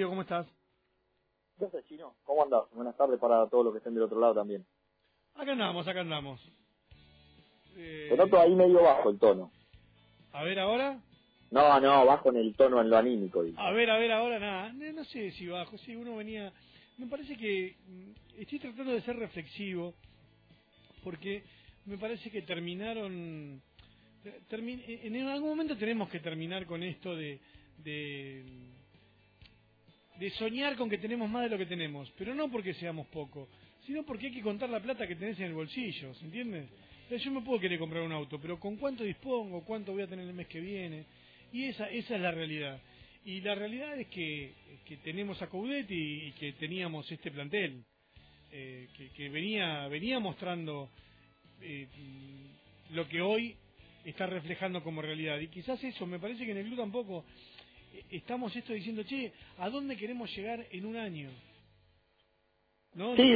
[0.00, 0.46] ¿cómo estás?
[1.58, 2.14] ¿Qué haces, Chino?
[2.24, 2.64] ¿Cómo andás?
[2.72, 4.64] Buenas tardes para todos los que estén del otro lado también.
[5.34, 6.40] Acá andamos, acá andamos.
[7.76, 8.06] Eh...
[8.10, 9.52] Te noto ahí medio bajo el tono.
[10.32, 10.98] A ver, ¿ahora?
[11.50, 13.44] No, no, bajo en el tono, en lo anímico.
[13.56, 14.72] A ver, a ver, ahora nada.
[14.72, 16.52] No, sé si bajo, si uno venía...
[16.96, 19.94] Me parece que mm, estoy tratando de ser reflexivo
[21.04, 21.44] porque
[21.84, 23.60] me parece que terminaron...
[24.24, 27.40] en algún momento tenemos que terminar con esto de
[27.78, 28.44] de
[30.38, 33.48] soñar con que tenemos más de lo que tenemos, pero no porque seamos poco,
[33.86, 36.68] sino porque hay que contar la plata que tenés en el bolsillo, ¿se entiende?
[37.18, 39.62] yo me puedo querer comprar un auto, pero ¿con cuánto dispongo?
[39.64, 41.04] ¿Cuánto voy a tener el mes que viene?
[41.52, 42.80] Y esa, esa es la realidad.
[43.24, 47.84] Y la realidad es que, que tenemos a Coudet y, que teníamos este plantel,
[48.50, 50.90] eh, que, venía, venía mostrando
[51.60, 51.86] eh,
[52.90, 53.56] lo que hoy
[54.04, 55.38] está reflejando como realidad.
[55.38, 57.24] Y quizás eso, me parece que en el club tampoco
[58.10, 61.30] estamos esto diciendo, che, ¿a dónde queremos llegar en un año?
[62.94, 63.16] ¿No?
[63.16, 63.34] Sí,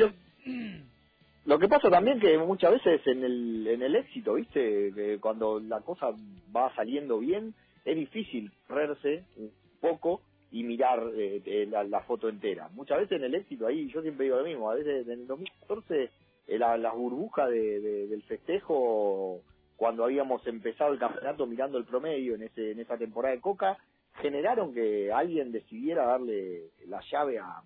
[1.44, 4.92] lo, que pasa también que muchas veces en el, en el éxito, ¿viste?
[4.95, 6.11] Que cuando la cosa
[6.55, 12.69] va saliendo bien, es difícil correrse un poco y mirar eh, eh, la, foto entera.
[12.73, 15.27] Muchas veces en el éxito, ahí yo siempre digo lo mismo, a veces en el
[15.27, 16.11] 2014
[16.47, 19.42] eh, la, la burbuja de, del festejo
[19.77, 23.77] cuando habíamos empezado el campeonato mirando el promedio en ese en esa temporada de Coca
[24.20, 27.62] generaron que alguien decidiera darle la llave a,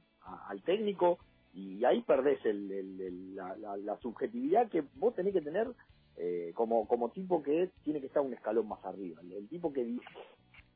[0.48, 1.18] al técnico
[1.52, 5.68] y ahí perdés el, la, subjetividad que vos tenés que tener
[6.16, 9.20] eh, como, como tipo que tiene que estar un escalón más arriba.
[9.22, 9.98] El, tipo que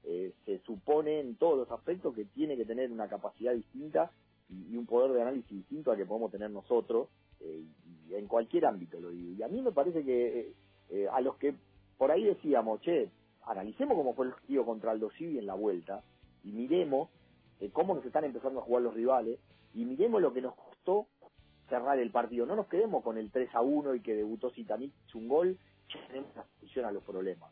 [0.04, 4.10] eh, se supone en todos los aspectos que tiene que tener una capacidad distinta
[4.50, 7.08] y, un poder de análisis distinto al que podemos tener nosotros,
[7.40, 7.62] eh,
[8.08, 9.32] y en cualquier ámbito lo digo.
[9.32, 10.52] Y a mí me parece que
[10.90, 11.54] eh, a los que
[11.96, 13.08] por ahí decíamos, che,
[13.46, 16.02] analicemos cómo fue el partido contra Aldo Civi en la vuelta
[16.42, 17.08] y miremos
[17.60, 19.38] eh, cómo nos están empezando a jugar los rivales
[19.74, 21.06] y miremos lo que nos costó
[21.68, 22.46] cerrar el partido.
[22.46, 26.06] No nos quedemos con el 3 a 1 y que debutó Citanic un gol, ya
[26.08, 27.50] tenemos una solución a los problemas.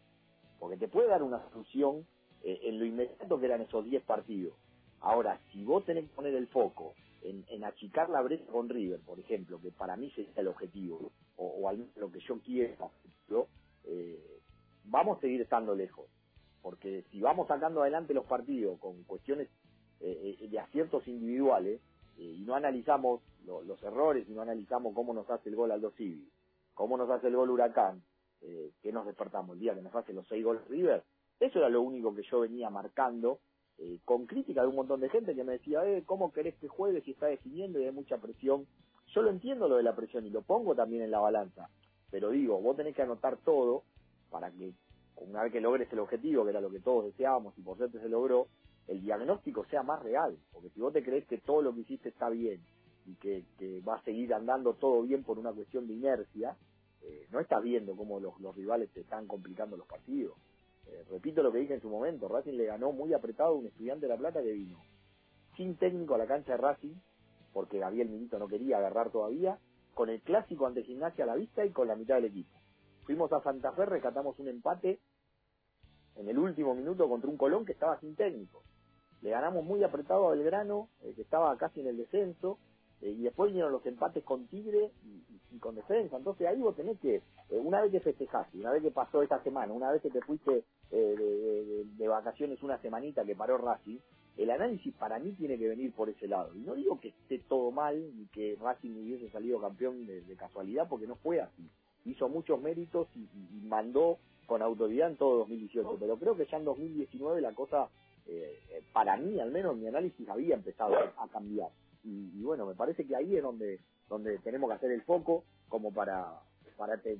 [0.58, 2.06] Porque te puede dar una solución
[2.42, 4.54] eh, en lo inmediato que eran esos 10 partidos.
[5.00, 9.18] Ahora, si vos tenés que poner el foco en, achicar la brecha con River, por
[9.18, 12.90] ejemplo, que para mí sería el objetivo, o, al menos lo que yo quiero,
[13.84, 14.31] eh,
[14.84, 16.06] vamos a seguir estando lejos.
[16.60, 19.48] Porque si vamos sacando adelante los partidos con cuestiones
[20.00, 21.80] eh, eh, de aciertos individuales
[22.18, 25.90] eh, y no analizamos los errores y no analizamos cómo nos hace el gol Aldo
[25.92, 26.28] Civi,
[26.74, 28.02] cómo nos hace el gol Huracán,
[28.40, 31.02] que nos despertamos el día que nos hace los seis goles River,
[31.40, 33.40] eso era lo único que yo venía marcando
[34.04, 37.00] con crítica de un montón de gente que me decía, eh, ¿cómo querés que juegue
[37.02, 38.66] si está definiendo y hay mucha presión?
[39.08, 41.68] Yo lo entiendo lo de la presión y lo pongo también en la balanza,
[42.10, 43.82] pero digo, vos tenés que anotar todo
[44.32, 44.72] para que
[45.16, 48.00] una vez que logres el objetivo, que era lo que todos deseábamos y por suerte
[48.00, 48.48] se logró,
[48.88, 50.36] el diagnóstico sea más real.
[50.52, 52.60] Porque si vos te crees que todo lo que hiciste está bien
[53.06, 53.44] y que,
[53.86, 56.56] va a seguir andando todo bien por una cuestión de inercia,
[57.02, 60.34] eh, no estás viendo cómo los, rivales te están complicando los partidos.
[60.86, 63.66] Eh, repito lo que dije en su momento, Racing le ganó muy apretado a un
[63.66, 64.80] estudiante de La Plata que vino
[65.56, 66.94] sin técnico a la cancha de Racing,
[67.52, 69.58] porque Gabriel Milito no quería agarrar todavía,
[69.94, 72.61] con el clásico ante gimnasia a la vista y con la mitad del equipo.
[73.04, 75.00] Fuimos a Santa Fe, rescatamos un empate
[76.14, 78.62] en el último minuto contra un Colón que estaba sin técnico.
[79.22, 82.58] Le ganamos muy apretado a Belgrano, eh, que estaba casi en el descenso,
[83.00, 84.92] eh, y después vinieron los empates con Tigre
[85.50, 86.16] y, con defensa.
[86.16, 89.42] Entonces ahí vos tenés que, eh, una vez que festejaste, una vez que pasó esta
[89.42, 93.98] semana, una vez que te fuiste de, vacaciones una semanita que paró Racing,
[94.36, 96.54] el análisis para mí tiene que venir por ese lado.
[96.54, 100.88] Y no digo que esté todo mal ni que Racing hubiese salido campeón de casualidad,
[100.88, 101.70] porque no fue así
[102.04, 103.28] hizo muchos méritos y,
[103.66, 107.88] mandó con autoridad en todo 2018, pero creo que ya en 2019 la cosa,
[108.26, 111.70] eh, para mí al menos, mi análisis había empezado a cambiar.
[112.04, 115.92] Y, bueno, me parece que ahí es donde, donde tenemos que hacer el foco como
[115.92, 116.40] para
[116.76, 117.16] para que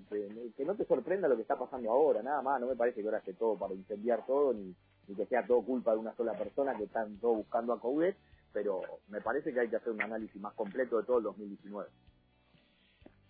[0.65, 3.19] no te sorprenda lo que está pasando ahora, nada más, no me parece que ahora
[3.19, 4.75] esté todo para incendiar todo, ni,
[5.07, 8.17] ni que sea todo culpa de una sola persona que están todos buscando a Coudet,
[8.53, 11.89] pero me parece que hay que hacer un análisis más completo de todo el 2019.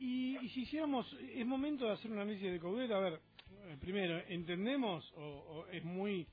[0.04, 3.20] Y, si hiciéramos, es momento de hacer un análisis de Coudet, a ver,
[3.68, 6.26] eh, primero, ¿entendemos o, es muy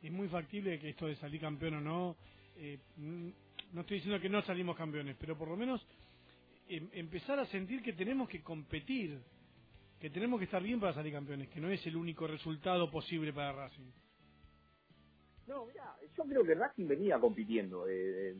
[0.00, 2.16] es muy factible que esto de salir campeón o no?
[2.54, 5.84] Eh, no estoy diciendo que no salimos campeones, pero por lo menos
[6.68, 9.18] em, empezar a sentir que tenemos que competir,
[9.98, 13.32] que tenemos que estar bien para salir campeones, que no es el único resultado posible
[13.32, 13.90] para Racing.
[15.48, 18.36] No, mira, yo creo que Racing venía compitiendo eh,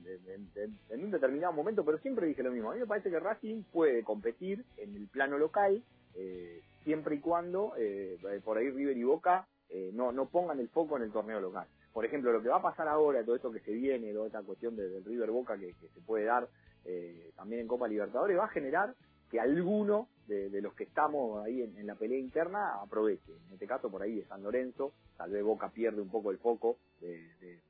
[0.90, 2.70] en, un determinado momento, pero siempre dije lo mismo.
[2.70, 5.82] A mí me parece que Racing puede competir en el plano local,
[6.14, 9.48] eh, siempre y cuando eh, por ahí River y Boca
[9.92, 11.66] no, no pongan el foco en el torneo local.
[11.92, 14.42] por ejemplo, lo que va a pasar ahora, todo esto que se viene, toda esta
[14.42, 16.48] cuestión del River Boca que, se puede dar
[16.84, 18.94] eh, también en Copa Libertadores, va a generar
[19.30, 23.32] que alguno de, los que estamos ahí en, la pelea interna aproveche.
[23.46, 26.38] En este caso, por ahí de San Lorenzo, tal vez Boca pierde un poco el
[26.38, 27.60] foco de,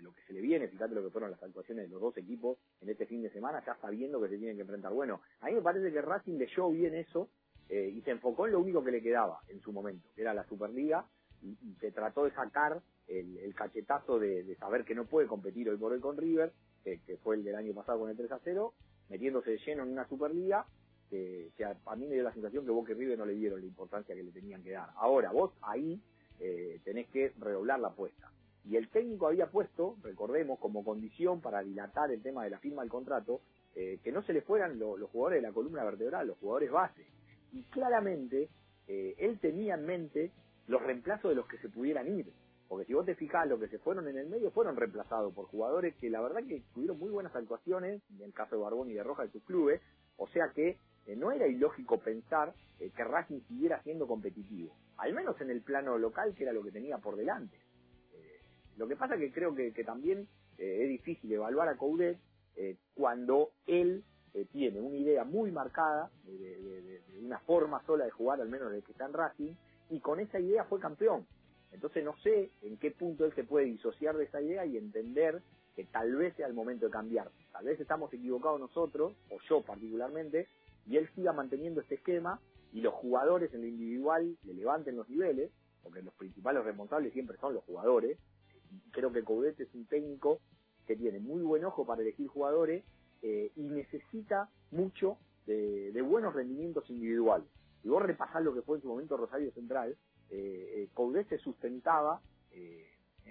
[0.00, 0.66] lo que se le viene.
[0.66, 3.62] Fíjate lo que fueron las actuaciones de los dos equipos en este fin de semana,
[3.64, 4.92] ya sabiendo que se tienen que enfrentar.
[4.92, 7.28] Bueno, a mí me parece que Racing leyó bien eso
[7.68, 10.34] eh, y se enfocó en lo único que le quedaba en su momento, que era
[10.34, 11.06] la Superliga,
[11.40, 15.92] y, se trató de sacar el, cachetazo de, saber que no puede competir hoy por
[15.92, 16.52] hoy con River,
[16.82, 18.74] que, fue el del año pasado con el 3 a 0,
[19.08, 20.66] metiéndose de lleno en una Superliga
[21.12, 23.66] que, a, mí me dio la sensación que Boca y River no le dieron la
[23.66, 24.90] importancia que le tenían que dar.
[24.96, 26.00] Ahora, vos ahí
[26.40, 28.30] eh, tenés que redoblar la apuesta.
[28.64, 32.82] Y el técnico había puesto, recordemos, como condición para dilatar el tema de la firma
[32.82, 33.42] del contrato,
[33.74, 37.06] eh, que no se le fueran los jugadores de la columna vertebral, los jugadores base.
[37.52, 38.48] Y claramente
[38.86, 40.30] eh, él tenía en mente
[40.66, 42.32] los reemplazos de los que se pudieran ir.
[42.68, 45.46] Porque si vos te fijás, los que se fueron en el medio fueron reemplazados por
[45.46, 48.94] jugadores que la verdad que tuvieron muy buenas actuaciones, en el caso de Barbón y
[48.94, 49.82] de Roja de sus clubes,
[50.16, 55.12] o sea que eh, no era ilógico pensar eh, que Racing siguiera siendo competitivo, al
[55.14, 57.56] menos en el plano local, que era lo que tenía por delante.
[58.14, 58.40] Eh,
[58.76, 60.28] lo que pasa que creo que, también
[60.58, 62.18] es difícil evaluar a Coudet
[62.94, 64.04] cuando él
[64.52, 68.92] tiene una idea muy marcada de, una forma sola de jugar, al menos de que
[68.92, 69.54] está en Racing,
[69.90, 71.26] y con esa idea fue campeón.
[71.72, 75.42] Entonces no sé en qué punto él se puede disociar de esa idea y entender
[75.74, 77.30] que tal vez sea el momento de cambiar.
[77.50, 80.48] Tal vez estamos equivocados nosotros, o yo particularmente,
[80.86, 82.40] y él siga manteniendo este esquema
[82.72, 85.50] y los jugadores en lo individual le levanten los niveles,
[85.82, 88.18] porque los principales responsables siempre son los jugadores.
[88.92, 90.40] Creo que Coudet es un técnico
[90.86, 92.84] que tiene muy buen ojo para elegir jugadores
[93.20, 97.46] eh, y necesita mucho de, buenos rendimientos individuales.
[97.84, 99.96] Y vos repasás lo que fue en su momento Rosario Central,
[100.30, 102.86] eh, eh Coudet se sustentaba eh,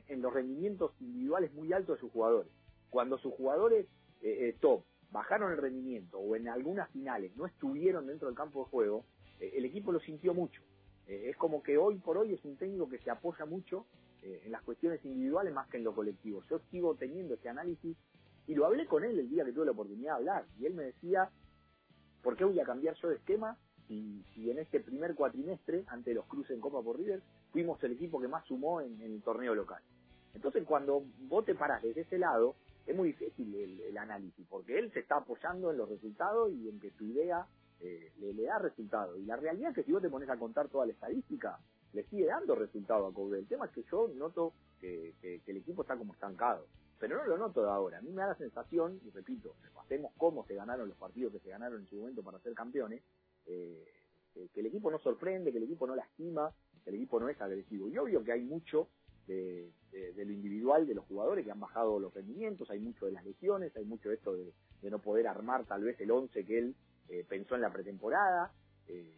[0.08, 2.52] en los rendimientos individuales muy altos de sus jugadores.
[2.90, 3.88] Cuando sus jugadores
[4.60, 9.06] top bajaron el rendimiento o en algunas finales no estuvieron dentro del campo de juego,
[9.40, 10.62] eh, el equipo lo sintió mucho.
[11.08, 13.86] Eh, es como que hoy por hoy es un técnico que se apoya mucho
[14.22, 16.42] eh, en las cuestiones individuales más que en lo colectivo.
[16.50, 17.98] Yo sigo teniendo ese análisis
[18.48, 20.74] y lo hablé con él el día que tuve la oportunidad de hablar y él
[20.74, 21.30] me decía,
[22.22, 26.26] ¿por qué voy a cambiar yo de esquema si, en este primer cuatrimestre, ante los
[26.26, 27.22] cruces en Copa por River,
[27.52, 29.82] fuimos el equipo que más sumó en, en el torneo local?
[30.34, 32.56] Entonces cuando vos te parás desde ese lado,
[32.86, 36.80] es muy difícil el, análisis, porque él se está apoyando en los resultados y en
[36.80, 37.46] que su idea
[37.80, 39.20] eh, le, da resultados.
[39.20, 41.60] Y la realidad es que si vos te pones a contar toda la estadística,
[41.94, 43.42] le sigue dando resultado a Coudet.
[43.42, 46.68] El tema es que yo noto que, el equipo está como estancado,
[47.00, 48.00] pero no lo noto de ahora.
[48.00, 51.40] A mí me da la sensación, y repito, repasemos cómo se ganaron los partidos que
[51.40, 53.04] se ganaron en su momento para ser campeones,
[53.46, 53.86] eh,
[54.54, 56.52] que el equipo no sorprende, que el equipo no lastima,
[56.84, 57.90] que el equipo no es agresivo.
[57.90, 58.88] Y obvio que hay mucho
[59.28, 63.26] de, lo individual de los jugadores que han bajado los rendimientos, hay mucho de las
[63.26, 64.54] lesiones, hay mucho de esto de,
[64.90, 66.76] no poder armar tal vez el 11 que él
[67.10, 68.52] eh, pensó en la pretemporada.
[68.88, 69.18] Eh,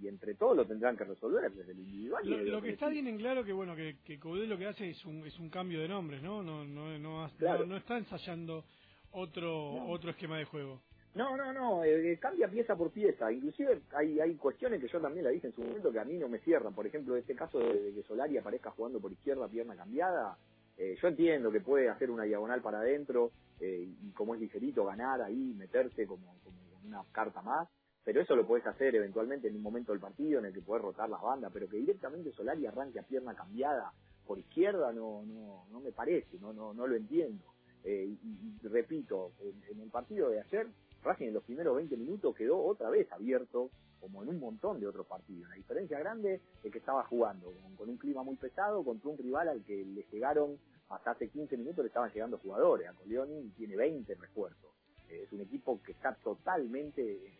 [0.00, 2.48] y entre todos lo tendrán que resolver desde lo individual.
[2.48, 5.26] Lo, que está bien en claro que bueno que, que lo que hace es un,
[5.26, 6.42] es un cambio de nombres, ¿no?
[6.42, 7.26] No, no, no,
[7.66, 8.64] no, está ensayando
[9.10, 10.82] otro otro esquema de juego.
[11.14, 13.32] No, no, no, eh, cambia pieza por pieza.
[13.32, 16.16] Inclusive hay, hay cuestiones que yo también la dije en su momento que a mí
[16.18, 16.74] no me cierran.
[16.74, 20.36] Por ejemplo, este caso de, que Solari aparezca jugando por izquierda, pierna cambiada.
[20.76, 24.84] Eh, yo entiendo que puede hacer una diagonal para adentro eh, y como es ligerito
[24.84, 27.68] ganar ahí, meterse como, como una carta más.
[28.04, 30.84] Pero eso lo puedes hacer eventualmente en un momento del partido en el que puedes
[30.84, 31.50] rotar las bandas.
[31.52, 33.92] Pero que directamente Solari arranque a pierna cambiada
[34.26, 37.44] por izquierda no, no, no me parece, no, no, no lo entiendo.
[37.84, 38.18] y,
[38.68, 39.32] repito,
[39.70, 40.66] en el partido de ayer
[41.18, 45.06] En los primeros 20 minutos quedó otra vez abierto, como en un montón de otros
[45.06, 45.48] partidos.
[45.48, 49.48] La diferencia grande es que estaba jugando con, un clima muy pesado contra un rival
[49.48, 50.58] al que le llegaron
[50.90, 52.88] hasta hace 15 minutos le estaban llegando jugadores.
[52.88, 54.70] A Coleoni tiene 20 refuerzos.
[55.08, 57.32] Eh, es un equipo que está totalmente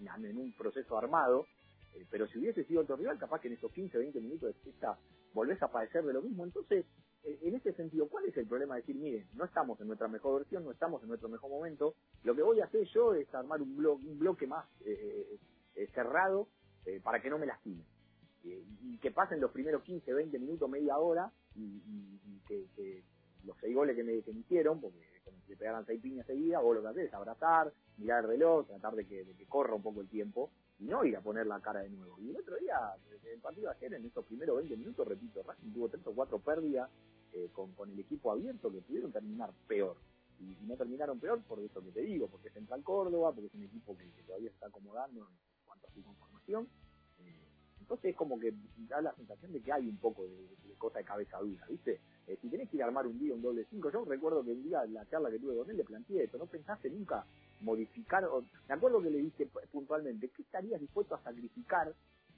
[0.00, 1.46] en un proceso armado,
[1.94, 4.60] eh, pero si hubiese sido otro rival, capaz que en esos 15, 20 minutos de
[4.62, 4.98] fiesta
[5.32, 6.44] volvés a padecer de lo mismo.
[6.44, 8.76] Entonces, eh, en este sentido, ¿cuál es el problema?
[8.76, 11.94] Decir, miren, no estamos en nuestra mejor versión, no estamos en nuestro mejor momento.
[12.22, 15.38] Lo que voy a hacer yo es armar un, bloque, un bloque más eh,
[15.74, 16.48] eh, cerrado
[17.02, 17.82] para que no me lastime.
[18.42, 23.02] y que pasen los primeros 15, 20 minutos, media hora, y, que,
[23.44, 24.98] los seis goles que me, que hicieron, porque
[25.48, 28.94] le pegaran seis piñas seguidas, vos lo que haces es abrazar, mirar el reloj, tratar
[28.94, 31.60] de que, de que corra un poco el tiempo, y no ir a poner la
[31.60, 32.16] cara de nuevo.
[32.20, 32.76] Y el otro día,
[33.32, 36.38] el partido de ayer, en estos primeros 20 minutos, repito, Racing tuvo tres o cuatro
[36.38, 36.90] pérdidas
[37.32, 39.96] eh, con, con el equipo abierto que pudieron terminar peor.
[40.40, 43.54] Y, no terminaron peor por eso que te digo, porque es Central Córdoba, porque es
[43.54, 46.68] un equipo que, todavía está acomodando en cuanto a su conformación.
[47.20, 47.46] Eh,
[47.80, 48.52] Entonces es como que
[48.88, 52.00] da la sensación de que hay un poco de, cosa de cabeza dura, ¿viste?
[52.26, 54.52] Eh, si tenés que ir a armar un día un doble 5, yo recuerdo que
[54.52, 57.24] un día la charla que tuve con él le planteé esto, no pensaste nunca
[57.64, 61.94] modificar, o, me acuerdo que le dije puntualmente, ¿qué estarías dispuesto a sacrificar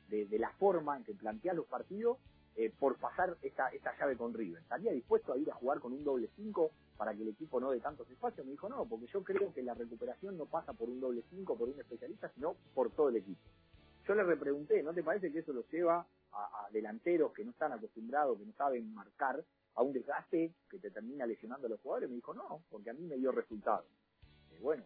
[0.09, 2.19] de, la forma en que planteas los partidos
[2.57, 4.63] eh, por pasar esta, esta llave con River?
[4.63, 7.71] ¿Estaría dispuesto a ir a jugar con un doble 5 para que el equipo no
[7.71, 8.47] dé tantos espacios?
[8.47, 11.57] Me dijo, no, porque yo creo que la recuperación no pasa por un doble 5,
[11.57, 13.41] por un especialista, sino por todo el equipo.
[14.07, 17.73] Yo le repregunté, ¿no te parece que eso lo lleva a, delanteros que no están
[17.73, 19.43] acostumbrados, que no saben marcar,
[19.75, 22.09] a un desgaste que te termina lesionando a los jugadores?
[22.09, 23.87] Me dijo, no, porque a mí me dio resultados.
[24.53, 24.85] Eh, bueno,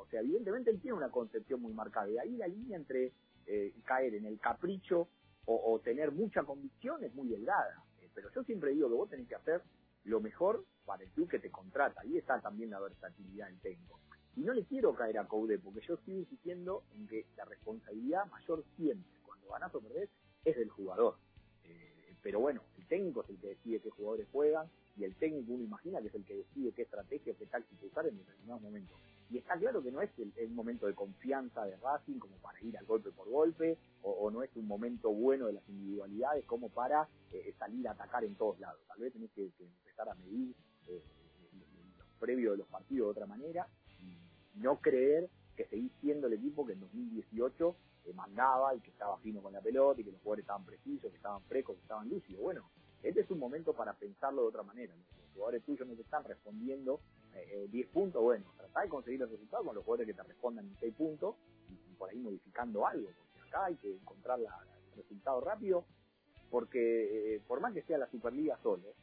[0.00, 2.08] o sea, evidentemente él tiene una concepción muy marcada.
[2.08, 3.12] Y ahí la línea entre
[3.46, 5.08] eh, caer en el capricho
[5.46, 7.82] o, tener mucha convicción es muy delgada.
[8.14, 9.62] pero yo siempre digo que vos tenés que hacer
[10.04, 12.02] lo mejor para el club que te contrata.
[12.02, 13.98] Ahí está también la versatilidad del técnico.
[14.36, 18.26] Y no le quiero caer a Coude, porque yo estoy insistiendo en que la responsabilidad
[18.26, 20.08] mayor siempre, cuando ganas o perdés,
[20.44, 21.16] es del jugador.
[21.64, 25.52] Eh, pero bueno, el técnico es el que decide qué jugadores juegan, y el técnico
[25.52, 28.96] uno imagina que es el que decide qué estrategia, qué táctica usar en determinados momentos.
[29.30, 32.76] Y está claro que no es el, momento de confianza de Racing como para ir
[32.76, 37.08] al golpe por golpe, o, no es un momento bueno de las individualidades como para
[37.32, 38.80] eh, salir a atacar en todos lados.
[38.88, 40.54] Tal vez tenés que, empezar a medir
[40.88, 41.02] eh,
[41.98, 43.68] los previos de los partidos de otra manera
[44.60, 49.18] no creer que seguís siendo el equipo que en 2018 eh, mandaba y que estaba
[49.18, 52.08] fino con la pelota y que los jugadores estaban precisos, que estaban frescos, que estaban
[52.08, 52.40] lúcidos.
[52.40, 52.70] Bueno,
[53.02, 54.94] este es un momento para pensarlo de otra manera.
[54.94, 57.00] Los jugadores tuyos no te están respondiendo
[57.68, 60.66] 10 eh, puntos, bueno, tratá de conseguir los resultados con los jugadores que te respondan
[60.66, 61.36] en 6 puntos
[61.68, 64.56] y, por ahí modificando algo, porque acá hay que encontrar la,
[64.92, 65.84] el resultado rápido,
[66.50, 68.94] porque eh, por más que sea la Superliga solo,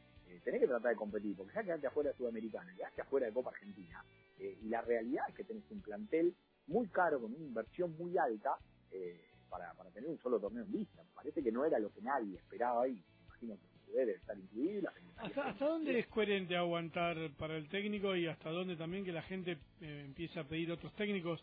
[0.44, 3.50] tenés que tratar de competir, porque ya quedaste afuera de Sudamericana, quedaste afuera de Copa
[3.50, 4.04] Argentina,
[4.38, 6.34] eh, y la realidad es que tenés un plantel
[6.66, 8.58] muy caro, con una inversión muy alta,
[8.90, 11.02] eh, para, para tener un solo torneo en vista.
[11.14, 14.90] Parece que no era lo que nadie esperaba y imagino que debe estar incluido.
[15.16, 19.22] ¿Hasta, ¿Hasta dónde es coherente aguantar para el técnico y hasta dónde también que la
[19.22, 21.42] gente eh, empieza a pedir otros técnicos?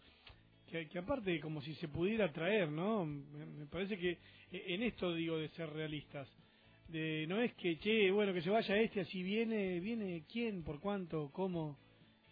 [0.70, 3.06] Que, que, aparte como si se pudiera traer, ¿no?
[3.06, 4.18] Me, parece que
[4.52, 6.28] en esto digo de ser realistas.
[6.88, 10.80] De, no es que, che, bueno, que se vaya este, así viene, viene quién, por
[10.80, 11.78] cuánto, cómo.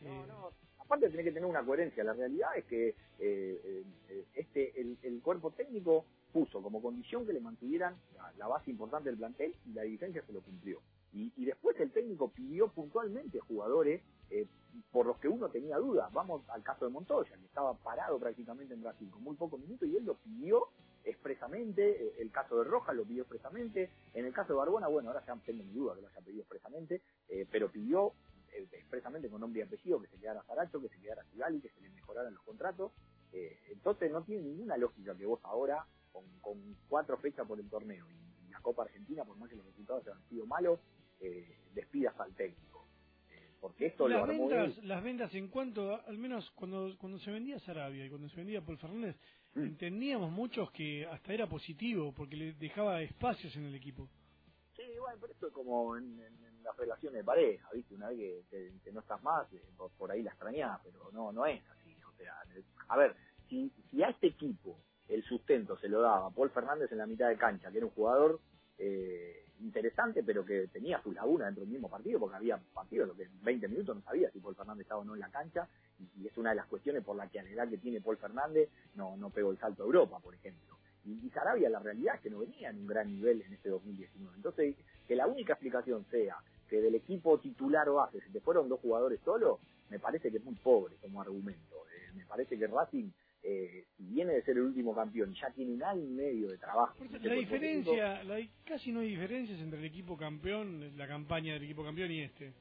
[0.01, 2.03] No, no, aparte tiene que tener una coherencia.
[2.03, 2.96] La realidad es que eh,
[4.10, 7.96] eh, este el, cuerpo técnico puso como condición que le mantuvieran
[8.38, 10.82] la, base importante del plantel y la dirigencia se lo cumplió.
[11.13, 14.48] Y, después el técnico pidió puntualmente jugadores eh,
[14.92, 16.12] por los que uno tenía dudas.
[16.12, 19.88] Vamos al caso de Montoya, que estaba parado prácticamente en Brasil con muy pocos minutos
[19.88, 20.70] y él lo pidió
[21.04, 25.24] expresamente, el caso de Rojas lo pidió expresamente, en el caso de Barbona, bueno, ahora
[25.25, 27.02] ya tengo mi duda que lo haya pedido expresamente,
[27.52, 28.13] pero pidió
[28.54, 31.70] eh, expresamente con nombre y apellido, que se quedara Zaracho, que se quedara Sigali, que
[31.70, 32.92] se le mejoraran los contratos.
[33.32, 35.86] Eh, entonces no tiene ninguna lógica que vos ahora,
[36.41, 40.05] con, cuatro fechas por el torneo y, la Copa Argentina, por más que los resultados
[40.08, 40.79] hayan sido malos,
[41.20, 42.88] eh, despidas al técnico.
[43.60, 48.05] porque esto las ventas, Las ventas en cuanto, al menos cuando, cuando se vendía Sarabia
[48.05, 49.17] y cuando se vendía Paul Fernández,
[49.55, 49.63] mm.
[49.63, 54.08] entendíamos muchos que hasta era positivo, porque le dejaba espacios en el equipo.
[54.75, 56.20] Sí, bueno, pero esto es como en
[56.63, 57.96] las relaciones de pareja, ¿viste?
[57.96, 59.62] Una vez que, no estás más, eh,
[59.98, 61.96] por, ahí la extrañás, pero no no es así.
[62.03, 62.34] O sea,
[62.88, 63.15] a ver,
[63.50, 64.79] si, si a este equipo
[65.10, 67.91] el sustento se lo daba Paul Fernández en la mitad de cancha, que era un
[67.91, 68.39] jugador
[68.77, 73.15] eh, interesante, pero que tenía su laguna dentro del mismo partido, porque había partidos lo
[73.15, 75.67] que en 20 minutos no sabía si Paul Fernández estaba o no en la cancha,
[76.00, 78.17] y, es una de las cuestiones por la que a la edad que tiene Paul
[78.17, 80.77] Fernández no, no pegó el salto a Europa, por ejemplo.
[81.05, 83.69] Y, y Sarabia, la realidad es que no venía en un gran nivel en este
[83.69, 84.36] 2019.
[84.36, 84.75] Entonces,
[85.07, 86.38] que la única explicación sea
[86.69, 90.38] que del equipo titular o base se te fueron dos jugadores solo, me parece que
[90.38, 91.75] es muy pobre como argumento.
[91.93, 93.12] Eh, me parece que Racing,
[93.43, 96.95] eh, viene de ser el último campeón, ya tiene un año y medio de trabajo.
[97.21, 101.83] la diferencia, la, casi no hay diferencias entre el equipo campeón, la campaña del equipo
[101.83, 102.53] campeón y este.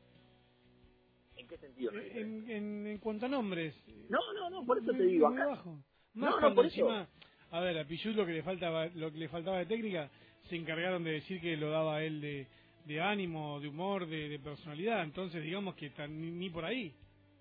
[1.37, 1.93] ¿En qué sentido?
[1.99, 3.75] Eh, en, en, cuanto a nombres.
[4.09, 5.29] No, no, no, por eso te digo.
[5.29, 5.79] Acá, bajo.
[6.15, 7.09] no, no, por encima,
[7.51, 10.11] a ver, a Pichut lo que le faltaba, lo que le faltaba de técnica,
[10.49, 12.47] se encargaron de decir que lo daba él de
[12.85, 15.03] de ánimo, de humor, de, personalidad.
[15.03, 16.95] Entonces, digamos que está ni, por ahí.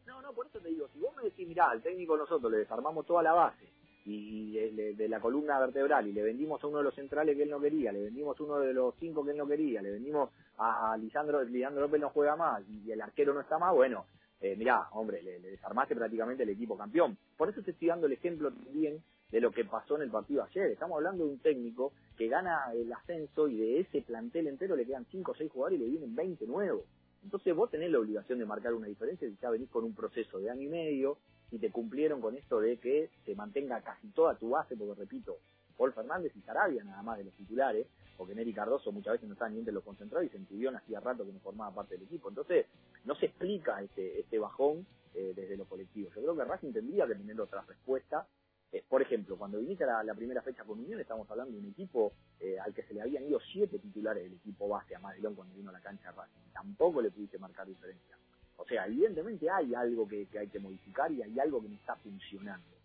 [0.05, 2.59] No, no, por eso te digo, si vos me decís, mirá, al técnico nosotros le
[2.59, 3.69] desarmamos toda la base
[4.05, 7.49] y, de, la columna vertebral y le vendimos a uno de los centrales que él
[7.49, 10.29] no quería, le vendimos a uno de los cinco que él no quería, le vendimos
[10.57, 14.05] a, Lisandro, Lisandro López no juega más y, el arquero no está más, bueno,
[14.39, 17.15] eh, mirá, hombre, le, le, desarmaste prácticamente el equipo campeón.
[17.37, 20.43] Por eso te estoy dando el ejemplo también de lo que pasó en el partido
[20.43, 20.71] ayer.
[20.71, 24.85] Estamos hablando de un técnico que gana el ascenso y de ese plantel entero le
[24.85, 26.83] quedan 5 o 6 jugadores y le vienen 20 nuevos.
[27.23, 30.39] Entonces vos tenés la obligación de marcar una diferencia si ya venís con un proceso
[30.39, 31.17] de año y medio
[31.51, 35.37] y te cumplieron con esto de que se mantenga casi toda tu base, porque repito,
[35.77, 37.87] Paul Fernández y Sarabia nada más de los titulares,
[38.17, 41.25] porque Neri Cardoso muchas veces no estaba ni entre los concentrados y Centurión hacía rato
[41.25, 42.29] que no formaba parte del equipo.
[42.29, 42.67] Entonces,
[43.03, 44.85] no se explica este, este bajón
[45.15, 46.09] eh, desde lo colectivo.
[46.15, 48.27] Yo creo que Racing tendría que tener otra respuesta.
[48.71, 52.13] Eh, por ejemplo, cuando inicia la, primera fecha con Unión, estamos hablando de un equipo
[52.39, 55.55] eh, al que se le habían ido siete titulares del equipo base a Madelón cuando
[55.55, 56.53] vino a la cancha de Racing.
[56.53, 58.17] Tampoco le pudiste marcar diferencia.
[58.55, 61.95] O sea, evidentemente hay algo que, hay que modificar y hay algo que no está
[61.97, 62.77] funcionando.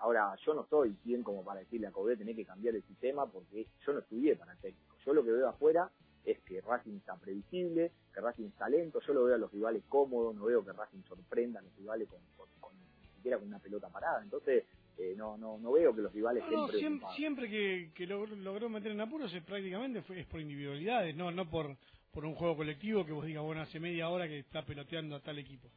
[0.00, 3.26] ahora, yo no estoy bien como para decirle a Cobé tener que cambiar el sistema
[3.26, 4.96] porque yo no estudié para técnico.
[5.04, 5.90] Yo lo que veo afuera
[6.24, 9.82] es que Racing está previsible, que Racing está lento, yo lo veo a los rivales
[9.88, 13.88] cómodos, no veo que Racing sorprenda a los rivales con, ni siquiera con una pelota
[13.88, 14.64] parada, entonces
[14.98, 18.92] eh, no, no, no veo que los rivales no, siempre, siempre, que, que logró, meter
[18.92, 21.76] en apuros es prácticamente fue, es por individualidades, no, no por,
[22.12, 25.20] por un juego colectivo que vos digas, bueno, hace media hora que está peloteando a
[25.20, 25.68] tal equipo.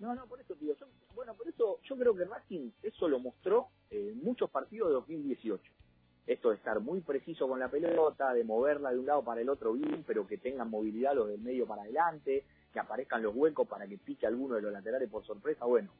[0.00, 0.74] No, no, por eso, tío,
[1.14, 5.62] bueno, por eso yo creo que Racing eso lo mostró en muchos partidos de 2018
[6.26, 9.48] esto de estar muy preciso con la pelota, de moverla de un lado para el
[9.48, 13.68] otro bien, pero que tengan movilidad los del medio para adelante, que aparezcan los huecos
[13.68, 15.90] para que pique alguno de los laterales por sorpresa, bueno,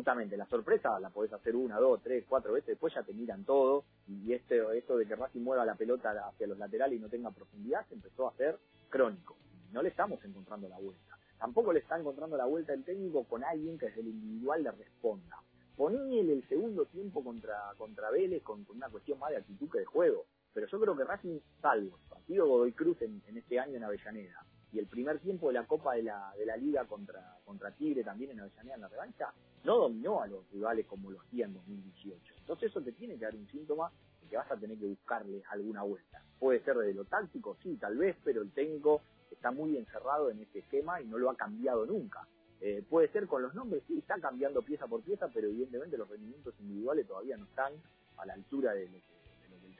[0.00, 3.44] justamente la sorpresa la podés hacer una, dos, tres, cuatro veces, después ya te miran
[3.44, 7.10] todo, y este, esto de que Racing mueva la pelota hacia los laterales y no
[7.10, 9.36] tenga profundidad se empezó a hacer crónico.
[9.72, 11.18] No le estamos encontrando la vuelta.
[11.38, 14.70] Tampoco le está encontrando la vuelta el técnico con alguien que desde el individual le
[14.70, 15.36] responda
[15.76, 19.84] ponele el segundo tiempo contra, contra Vélez con, una cuestión más de actitud que de
[19.86, 20.26] juego.
[20.52, 24.44] Pero yo creo que Racing, salvo el partido Godoy Cruz en, este año en Avellaneda
[24.72, 28.04] y el primer tiempo de la Copa de la, de la Liga contra, contra Tigre
[28.04, 29.32] también en Avellaneda en la revancha,
[29.64, 32.34] no dominó a los rivales como lo hacía en 2018.
[32.38, 33.90] Entonces eso te tiene que dar un síntoma
[34.22, 36.22] de que vas a tener que buscarle alguna vuelta.
[36.38, 40.40] Puede ser de lo táctico, sí, tal vez, pero el técnico está muy encerrado en
[40.40, 42.26] este esquema y no lo ha cambiado nunca.
[42.60, 46.08] Eh, puede ser con los nombres, sí, está cambiando pieza por pieza, pero evidentemente los
[46.08, 47.72] rendimientos individuales todavía no están
[48.18, 49.19] a la altura de lo que,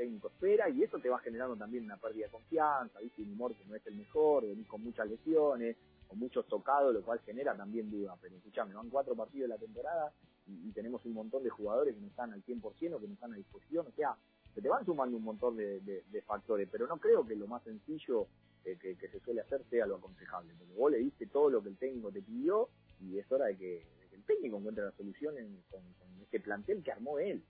[0.00, 3.54] técnico espera y eso te va generando también una pérdida de confianza, viste, un humor
[3.54, 5.76] que no es el mejor, venís con muchas lesiones,
[6.08, 8.16] con muchos tocados, lo cual genera también duda.
[8.22, 10.10] Pero escuchame, van cuatro partidos de la temporada
[10.46, 13.34] y, tenemos un montón de jugadores que no están al 100% o que no están
[13.34, 14.16] a disposición, o sea,
[14.54, 18.26] se te van sumando un montón de, factores, pero no creo que lo más sencillo
[18.64, 20.54] que, se suele hacer sea lo aconsejable.
[20.58, 22.70] Porque vos le diste todo lo que el técnico te pidió
[23.00, 25.34] y es hora de que, el técnico encuentre la solución
[25.70, 25.82] con,
[26.22, 27.44] este plantel que armó él.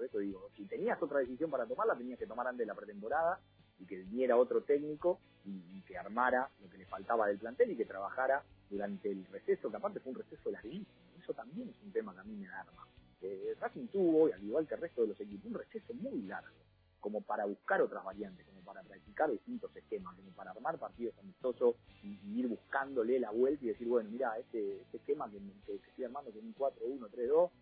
[0.00, 2.74] Por eso digo, si tenías otra decisión para tomarla, tenías que tomar antes de la
[2.74, 3.38] pretemporada
[3.78, 7.76] y que viniera otro técnico y, que armara lo que le faltaba del plantel y
[7.76, 10.88] que trabajara durante el receso, que aparte fue un receso larguísimo.
[11.22, 12.86] Eso también es un tema que a mí me alarma.
[13.20, 16.56] Eh, Racing tuvo, al igual que el resto de los equipos, un receso muy largo
[17.00, 21.74] como para buscar otras variantes, como para practicar distintos esquemas, como para armar partidos amistosos
[22.02, 26.30] y, ir buscándole la vuelta y decir, bueno, mira, este, este esquema que, estoy armando
[26.30, 27.59] con un 4-1-3-2, eh, me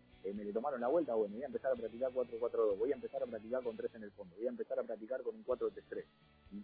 [0.53, 3.63] tomaron la vuelta, bueno, voy a empezar a practicar 4-4-2, voy a empezar a practicar
[3.63, 6.05] con 3 en el fondo, voy a empezar a practicar con un 4-3-3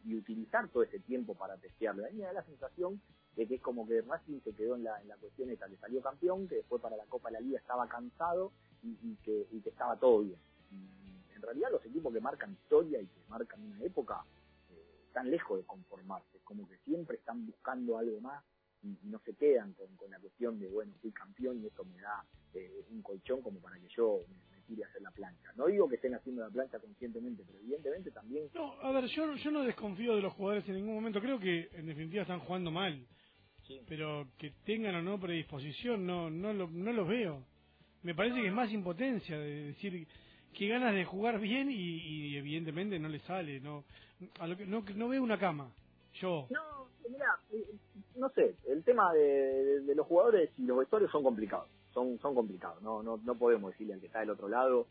[0.05, 2.05] y, utilizar todo ese tiempo para testearlo.
[2.05, 3.01] A mí me da la sensación
[3.35, 5.77] de que es como que Racing se quedó en la, en la cuestión esta, que
[5.77, 8.51] salió campeón, que después para la Copa de la Liga estaba cansado
[8.83, 10.37] y, que, y que estaba todo bien
[11.35, 14.23] en realidad los equipos que marcan historia y que marcan una época
[14.69, 18.54] eh, están lejos de conformarse, como que siempre están buscando algo más y,
[19.03, 22.85] no se quedan con, la cuestión de, bueno, fui campeón y esto me da eh,
[22.91, 25.51] un colchón como para que yo me, tire a hacer la plancha.
[25.55, 28.49] No digo que estén haciendo la plancha conscientemente, pero evidentemente también...
[28.53, 31.69] No, a ver, yo, yo no desconfío de los jugadores en ningún momento, creo que
[31.73, 33.05] en definitiva están jugando mal.
[33.87, 37.43] Pero que tengan o no predisposición, no no lo, no los veo.
[38.03, 40.07] Me parece que es más impotencia de decir
[40.53, 43.83] qué ganas de jugar bien y, evidentemente no le sale, no
[44.39, 45.71] a lo que, no, no veo una cama,
[46.13, 46.47] yo.
[46.49, 47.65] No, mira, eh,
[48.15, 52.81] no sé, el tema de, los jugadores y los vestuarios son complicados, son son complicados,
[52.81, 54.87] no no no podemos decirle al que está del otro lado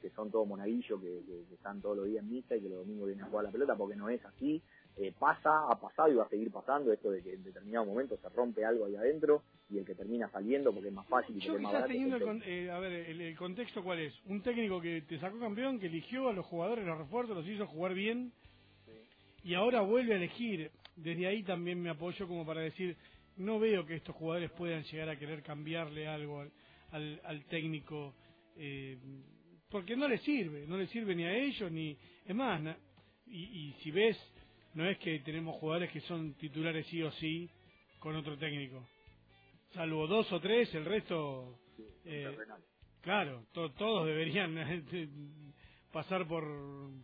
[0.00, 2.80] que, son todos monaguillos, que, que, están todos los días en misa y que los
[2.80, 4.62] domingos vienen a jugar la pelota, porque no es así.
[4.96, 8.18] Eh, pasa, ha pasado y va a seguir pasando esto de que en determinado momento
[8.18, 11.38] se rompe algo ahí adentro y el que termina saliendo porque es más fácil y
[11.38, 11.86] es más.
[11.86, 15.78] Teniendo el, eh, a ver, el, contexto cuál es, un técnico que te sacó campeón,
[15.78, 18.32] que eligió a los jugadores, los refuerzos, los hizo jugar bien
[19.42, 20.70] y ahora vuelve a elegir.
[21.02, 22.96] Desde ahí también me apoyo como para decir,
[23.36, 26.40] no veo que estos jugadores puedan llegar a querer cambiarle algo
[26.90, 28.14] al, al, técnico.
[28.56, 28.98] Eh,
[29.68, 32.60] porque no le sirve, no le sirve ni a ellos ni es más,
[33.26, 34.18] y, y si ves
[34.74, 37.50] no es que tenemos jugadores que son titulares sí o sí
[37.98, 38.86] con otro técnico.
[39.72, 41.58] Salvo dos o tres, el resto...
[42.04, 42.36] Eh,
[43.00, 44.54] claro, todos deberían
[45.92, 46.44] pasar por,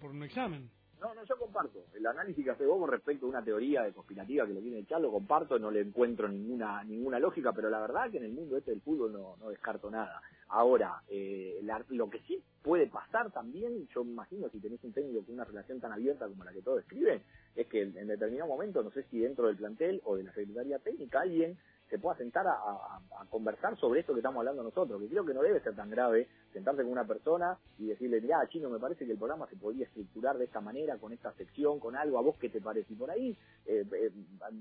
[0.00, 0.70] por un examen.
[1.00, 1.84] No, no, yo comparto.
[1.94, 5.00] El análisis que hace vos respecto a una teoría de conspirativa que lo tiene echar,
[5.00, 8.56] lo comparto, no le encuentro ninguna ninguna lógica, pero la verdad que en el mundo
[8.56, 10.22] este del fútbol no, no descarto nada.
[10.48, 15.34] Ahora, eh, lo que sí puede pasar también, yo imagino si tenés un técnico con
[15.34, 17.20] una relación tan abierta como la que todos describen,
[17.54, 20.78] es que en determinado momento, no sé si dentro del plantel o de la Secretaría
[20.78, 25.24] Técnica, alguien se pueda sentar a, conversar sobre esto que estamos hablando nosotros, que creo
[25.24, 28.78] que no debe ser tan grave sentarse con una persona y decirle, ya, chino, me
[28.78, 32.18] parece que el programa se podría estructurar de esta manera, con esta sección, con algo,
[32.18, 32.92] a vos qué te parece.
[32.92, 34.10] Y por ahí, eh, eh,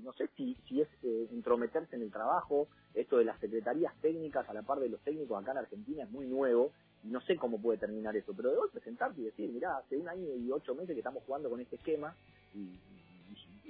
[0.02, 4.48] no sé si, si es eh, entrometerse en el trabajo, esto de las secretarías técnicas
[4.48, 6.72] a la par de los técnicos acá en Argentina es muy nuevo,
[7.04, 10.34] no sé cómo puede terminar eso, pero debo presentarte y decir, mira, hace un año
[10.34, 12.14] y ocho meses que estamos jugando con este esquema
[12.54, 12.78] y,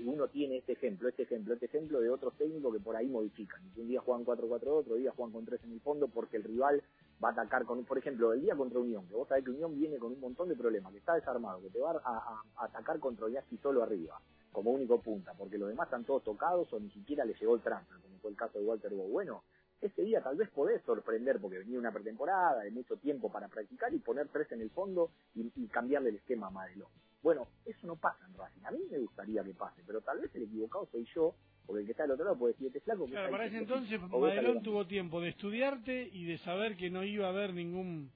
[0.04, 3.60] uno tiene este ejemplo, este ejemplo, este ejemplo de otros técnicos que por ahí modifican.
[3.76, 6.82] Un día juegan 4-4, otro día juegan con 3 en el fondo porque el rival
[7.22, 9.74] va a atacar con, por ejemplo, el día contra Unión, que vos sabés que Unión
[9.74, 13.26] viene con un montón de problemas, que está desarmado, que te va a, atacar contra
[13.26, 14.20] Oliaski solo arriba,
[14.52, 17.62] como único punta, porque los demás están todos tocados o ni siquiera le llegó el
[17.62, 19.08] transfer, como fue el caso de Walter Bow.
[19.08, 19.42] Bueno,
[19.80, 23.92] ese día tal vez podés sorprender porque venía una pretemporada, de mucho tiempo para practicar
[23.92, 26.88] y poner tres en el fondo y, cambiarle el esquema a Madelón.
[27.26, 28.64] Bueno, eso no pasa en Racing.
[28.66, 31.34] A mí me gustaría que pase, pero tal vez el equivocado soy yo,
[31.66, 33.04] porque el que está al otro lado puede decir, este flaco...
[33.06, 37.26] Claro, para ese entonces Madelón tuvo tiempo de estudiarte y de saber que no iba
[37.26, 38.12] a haber ningún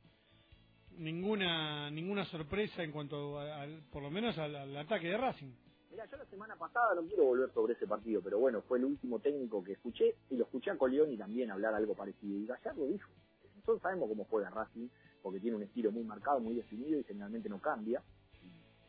[0.96, 5.54] ninguna ninguna sorpresa en cuanto al, por lo menos al, ataque de Racing.
[5.90, 8.84] Mira, yo la semana pasada no quiero volver sobre ese partido, pero bueno, fue el
[8.84, 10.76] último técnico que escuché y lo escuché a
[11.08, 12.38] y también hablar algo parecido.
[12.38, 13.10] Y Gallardo dijo,
[13.56, 14.86] nosotros sabemos cómo juega Racing,
[15.20, 18.00] porque tiene un estilo muy marcado, muy definido y generalmente no cambia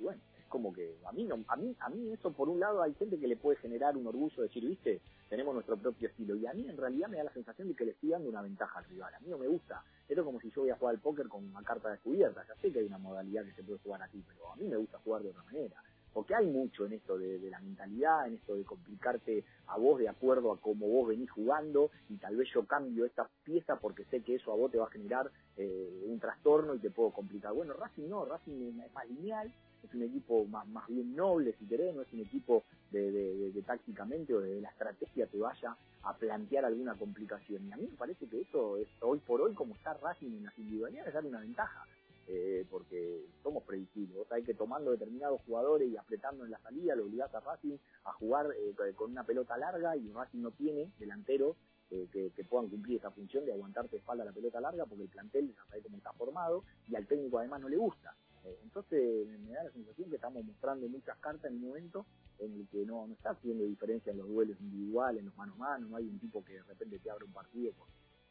[0.02, 2.82] bueno, es como que a mí no, a mí, a mí eso por un lado
[2.82, 6.36] hay gente que le puede generar un orgullo de decir, viste, tenemos nuestro propio estilo,
[6.36, 8.42] y a mí en realidad me da la sensación de que le estoy dando una
[8.42, 10.76] ventaja al rival, a mí no me gusta, esto es como si yo voy a
[10.76, 13.64] jugar al póker con una carta descubierta, ya sé que hay una modalidad que se
[13.64, 15.82] puede jugar aquí, pero a mí me gusta jugar de otra manera,
[16.14, 20.10] porque hay mucho en esto de, la mentalidad, en esto de complicarte a vos de
[20.10, 21.90] acuerdo a cómo vos venís jugando.
[22.10, 24.88] Y tal vez yo cambio esta pieza porque sé que eso a vos te va
[24.88, 27.54] a generar eh, un trastorno y te puedo complicar.
[27.54, 29.52] Bueno, Racing no, Racing es más lineal,
[29.88, 33.62] es un equipo más, más bien noble, si querés, no es un equipo de, de,
[33.64, 37.68] tácticamente o de, la estrategia te vaya a plantear alguna complicación.
[37.68, 40.46] Y a mí me parece que eso es hoy por hoy, como está Racing en
[40.46, 41.86] las individualidades, darle una ventaja.
[42.28, 44.32] Eh, porque somos predecibles.
[44.32, 48.14] hay que tomando determinados jugadores y apretando en la salida, lo obligás a Racing a
[48.14, 51.58] jugar eh, con una pelota larga y Racing no tiene delanteros
[51.90, 55.54] eh, que, puedan cumplir esa función de aguantarte espalda la pelota larga porque el plantel
[55.54, 58.16] ya sabe cómo está formado y al técnico además no le gusta.
[58.44, 62.06] Eh, entonces me da la sensación que estamos mostrando muchas cartas en un momento
[62.40, 65.54] en el que no, no está haciendo diferencia en los duelos individuales, en los mano
[65.54, 67.72] a mano, no hay un tipo que de repente te abre un partido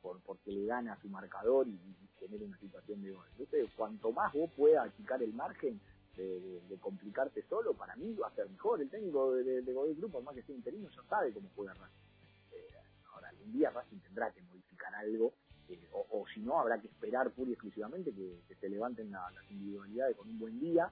[0.03, 1.79] por, porque le gana su marcador y,
[2.19, 3.27] genera una situación de gol.
[3.31, 5.81] Entonces, cuanto más vos puedas achicar el margen
[6.17, 8.83] de, complicarte solo, para mí va a ser mejor.
[8.83, 11.97] El técnico de, de, Godoy por más que sea interino, ya sabe cómo juega Racing.
[12.53, 12.69] Eh,
[13.15, 15.33] ahora, algún día Racing tendrá que modificar algo
[15.93, 20.29] o, si no, habrá que esperar pura y exclusivamente que, se levanten las individualidades con
[20.29, 20.91] un buen día.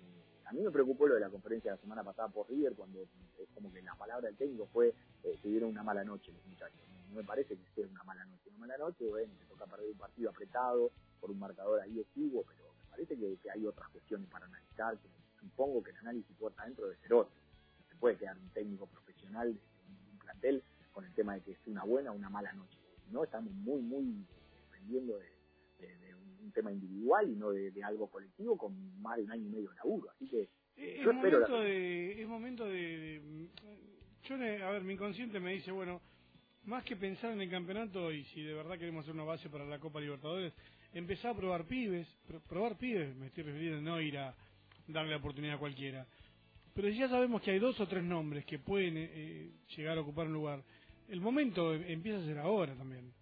[0.00, 2.74] Eh, a mí me preocupó lo de la conferencia de la semana pasada por River,
[2.74, 6.46] cuando es como que la palabra del técnico fue eh, tuvieron una mala noche los
[6.46, 6.78] muchachos.
[7.08, 8.50] No, me parece que sea una mala noche.
[8.50, 12.44] Una mala noche, bueno, te toca perder un partido apretado por un marcador ahí exiguo,
[12.46, 15.08] pero me parece que, hay otras cuestiones para analizar, que
[15.40, 17.34] supongo que el análisis puerta dentro de ser otro.
[17.88, 20.62] se puede quedar un técnico profesional de un plantel
[20.92, 22.77] con el tema de que es una buena o una mala noche
[23.10, 24.26] no estamos muy, muy
[24.70, 25.38] dependiendo de,
[26.42, 29.70] un tema individual y no de, algo colectivo con más de un año y medio
[29.70, 30.10] de laburo.
[30.10, 33.48] Así que es yo espero momento de, es momento de,
[34.22, 36.00] yo a ver mi inconsciente me dice bueno
[36.64, 39.64] más que pensar en el campeonato y si de verdad queremos hacer una base para
[39.64, 40.52] la Copa Libertadores
[40.92, 42.06] empezar a probar pibes
[42.48, 44.34] probar pibes me estoy refiriendo no ir a
[44.88, 46.06] darle la oportunidad a cualquiera.
[46.74, 50.00] Pero si ya sabemos que hay dos o tres nombres que pueden eh, llegar a
[50.00, 50.62] ocupar un lugar
[51.08, 53.12] el momento empieza a ser ahora también.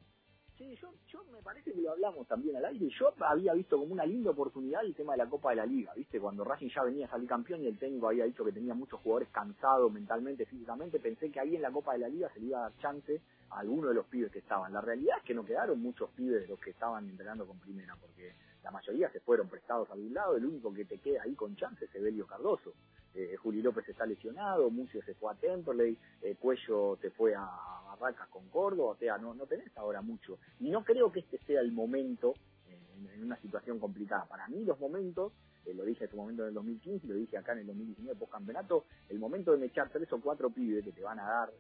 [0.57, 2.89] Sí, yo, yo me parece que lo hablamos también al aire.
[2.99, 5.93] Yo había visto como una linda oportunidad el tema de la Copa de la Liga,
[5.95, 6.19] ¿viste?
[6.19, 9.01] Cuando Racing ya venía a salir campeón y el técnico había dicho que tenía muchos
[9.01, 12.47] jugadores cansados mentalmente, físicamente, pensé que ahí en la Copa de la Liga se le
[12.47, 13.21] iba a dar chance
[13.51, 14.73] a alguno de los pibes que estaban.
[14.73, 17.95] La realidad es que no quedaron muchos pibes de los que estaban entrenando con primera,
[18.01, 18.33] porque
[18.65, 21.55] la mayoría se fueron prestados a algún lado, el único que te queda ahí con
[21.55, 22.73] chance es Evelio Cardoso.
[23.15, 27.76] Eh, Juli López está lesionado, Mucio se fue a Temperley, eh, Cuello se fue a
[27.99, 30.39] Barracas con Córdoba, o sea, no, no tenés ahora mucho.
[30.61, 32.35] Y no creo que este sea el momento
[32.69, 32.79] eh,
[33.15, 34.25] en, una situación complicada.
[34.27, 35.33] Para mí los momentos,
[35.75, 38.19] lo dije en su momento en el 2015 y lo dije acá en el 2019
[38.19, 41.53] post campeonato, el momento de echar tres o cuatro pibes que te van a dar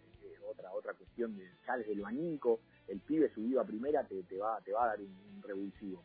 [0.48, 4.38] otra otra cuestión de ya desde el abanico, el pibe subido a primera te, te
[4.38, 6.02] va te va a dar un, revulsivo,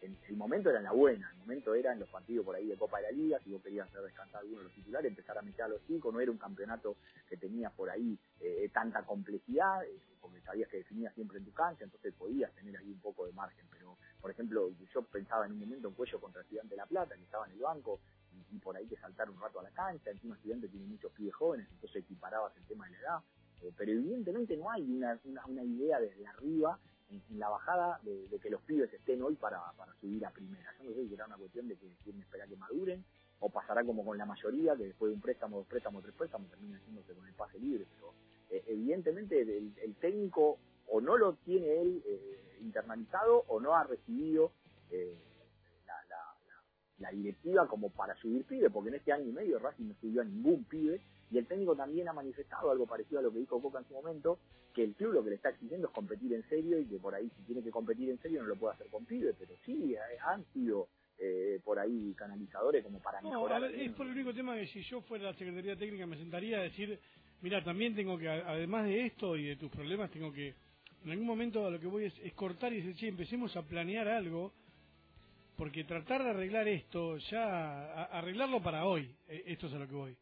[0.00, 2.66] en, el momento era en la buena, el momento era en los partidos por ahí
[2.66, 5.36] de Copa de la Liga, si vos querías hacer descansar alguno de los titulares, empezar
[5.38, 6.96] a meter a los chicos, no era un campeonato
[7.28, 11.52] que tenía por ahí eh, tanta complejidad, eh, porque sabías que definía siempre en tu
[11.52, 15.52] cancha, entonces podías tener ahí un poco de margen, pero por ejemplo, yo pensaba en
[15.52, 18.00] un momento en Cuello contra Estudiante de La Plata, que estaba en el banco,
[18.52, 21.34] y, por ahí que saltar un rato a la cancha, encima Estudiante tiene muchos pibes
[21.34, 23.18] jóvenes, entonces equiparabas el tema de la edad,
[23.62, 26.78] eh, pero evidentemente no hay una, una idea desde arriba
[27.10, 29.60] en, la bajada de, que los pibes estén hoy para,
[30.00, 30.72] subir a primera.
[30.78, 33.04] Yo no sé si será una cuestión de que quieren esperar que maduren,
[33.40, 36.50] o pasará como con la mayoría, que después de un préstamo, dos préstamos, tres préstamos,
[36.50, 37.86] termina haciéndose con el pase libre.
[37.94, 38.12] Pero
[38.50, 44.52] eh, evidentemente el, técnico o no lo tiene él eh, internalizado o no ha recibido
[44.90, 45.16] eh,
[46.98, 50.20] la, directiva como para subir pibe, porque en este año y medio Racing no subió
[50.20, 53.60] a ningún pibe y el técnico también ha manifestado algo parecido a lo que dijo
[53.62, 54.38] Coca en su momento,
[54.74, 57.14] que el club lo que le está exigiendo es competir en serio y que por
[57.14, 59.94] ahí si tiene que competir en serio no lo puede hacer con pibes, pero sí,
[59.94, 60.88] eh, han sido
[61.18, 64.82] eh, por ahí canalizadores como para no, ver, es por el único tema que si
[64.82, 66.98] yo fuera la Secretaría Técnica me sentaría a decir,
[67.42, 70.54] mira, también tengo que, además de esto y de tus problemas, tengo que,
[71.04, 73.62] en algún momento a lo que voy es, es cortar y decir, sí, empecemos a
[73.62, 74.52] planear algo,
[75.56, 79.94] porque tratar de arreglar esto, ya, arreglarlo para hoy, eh, esto es a lo que
[79.94, 80.16] voy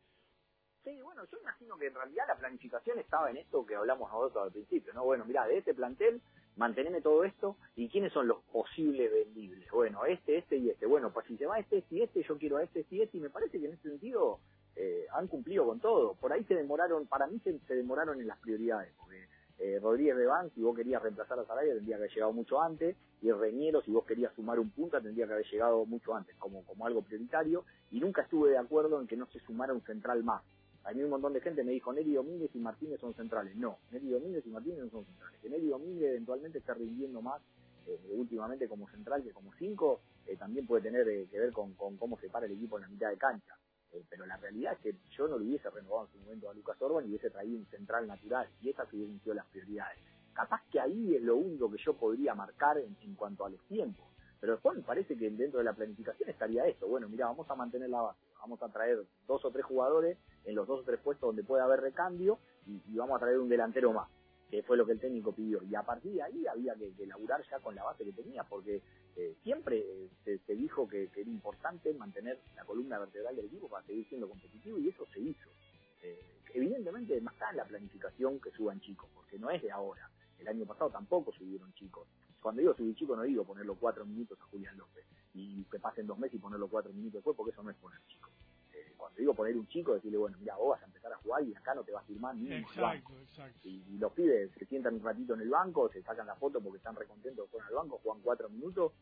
[0.85, 4.45] Sí, bueno, yo imagino que en realidad la planificación estaba en esto que hablamos nosotros
[4.45, 5.05] al principio, ¿no?
[5.05, 6.21] Bueno, mira, de este plantel,
[6.57, 9.71] mantenerme todo esto, y quiénes son los posibles vendibles.
[9.71, 10.87] Bueno, este, este y este.
[10.87, 13.03] Bueno, pues si se va este, este y este, yo quiero a este, este y
[13.03, 14.41] este, y me parece que en ese sentido
[14.77, 16.15] eh, han cumplido con todo.
[16.15, 20.53] Por ahí se demoraron, para mí se, demoraron en las prioridades, porque eh, Rodríguez Bank,
[20.55, 23.91] si vos querías reemplazar a Sarabia, tendría que haber llegado mucho antes, y Reñero, si
[23.91, 27.65] vos querías sumar un punta, tendría que haber llegado mucho antes, como, como algo prioritario,
[27.91, 30.43] y nunca estuve de acuerdo en que no se sumara un central más.
[30.89, 33.55] A mí un montón de gente me dijo, Neri Domínguez y Martínez son centrales.
[33.57, 35.39] No, Neri Domínguez y Martínez no son centrales.
[35.43, 37.43] Que Neri Domínguez eventualmente está rindiendo más
[37.87, 41.75] eh, últimamente como central que como cinco, eh, también puede tener eh, que ver con,
[41.75, 43.55] cómo se para el equipo en la mitad de cancha.
[44.09, 46.81] pero la realidad es que yo no lo hubiese renovado en su momento a Lucas
[46.81, 49.99] Orban y hubiese traído un central natural, y esas hubiesen sido las prioridades.
[50.33, 53.61] Capaz que ahí es lo único que yo podría marcar en, en cuanto a los
[53.67, 54.07] tiempos.
[54.41, 56.87] Pero después me parece que dentro de la planificación estaría esto.
[56.87, 60.17] Bueno, mira, vamos a mantener la base vamos a traer dos o tres jugadores
[60.49, 63.49] en los dos o tres puestos donde puede haber recambio y, vamos a traer un
[63.49, 64.09] delantero más,
[64.51, 65.63] que fue lo que el técnico pidió.
[65.63, 68.45] Y a partir de ahí había que, que laburar ya con la base que tenía,
[68.45, 68.83] porque
[69.17, 69.85] eh, siempre
[70.27, 74.29] eh, se, dijo que, era importante mantener la columna vertebral del equipo para seguir siendo
[74.29, 75.51] competitivo y eso se hizo.
[76.03, 80.11] Eh, evidentemente más está la planificación que suban chicos, porque no es de ahora.
[80.39, 82.09] El año pasado tampoco subieron chicos.
[82.41, 86.07] Cuando digo subir chicos no digo ponerlo cuatro minutos a Julián López y que pasen
[86.07, 88.31] dos meses y ponerlo cuatro minutos después, porque eso no es poner chico.
[88.99, 91.55] Cuando digo poner un chico, decirle, bueno, mira, vos vas a empezar a jugar y
[91.55, 93.69] acá no te vas a firmar ni exacto, exacto.
[93.69, 96.79] Y, los pibes se sientan un ratito en el banco, se sacan la foto porque
[96.79, 98.93] están recontentos de jugar al banco, juegan cuatro minutos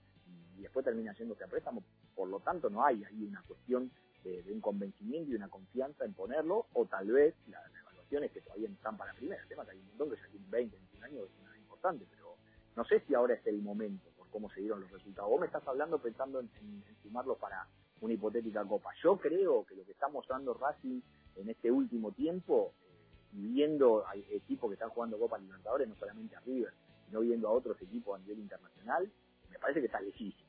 [0.57, 1.83] y, después terminan yéndose a préstamo.
[2.15, 3.91] Por lo tanto, no hay ahí una cuestión
[4.23, 8.69] de, un convencimiento y una confianza en ponerlo, o tal vez las evaluaciones que todavía
[8.69, 9.43] no están para primera.
[9.43, 12.07] El tema que hay un montón que ya tienen 20, 21 años, es una importante,
[12.11, 12.37] pero
[12.77, 15.31] no sé si ahora es el momento cómo se dieron los resultados.
[15.31, 17.67] Vos me estás hablando pensando en, sumarlo para
[18.01, 18.91] una hipotética copa.
[19.03, 21.01] Yo creo que lo que está mostrando Racing
[21.37, 26.37] en este último tiempo, eh, viendo a equipos que están jugando Copa Libertadores, no solamente
[26.37, 26.73] a River,
[27.07, 29.11] sino viendo a otros equipos a nivel internacional,
[29.51, 30.49] me parece que está lejísimo.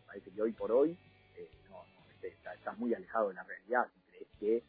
[0.00, 0.96] Me parece que hoy por hoy
[1.36, 4.64] eh, no, este, estás muy alejado de la realidad si crees que eh,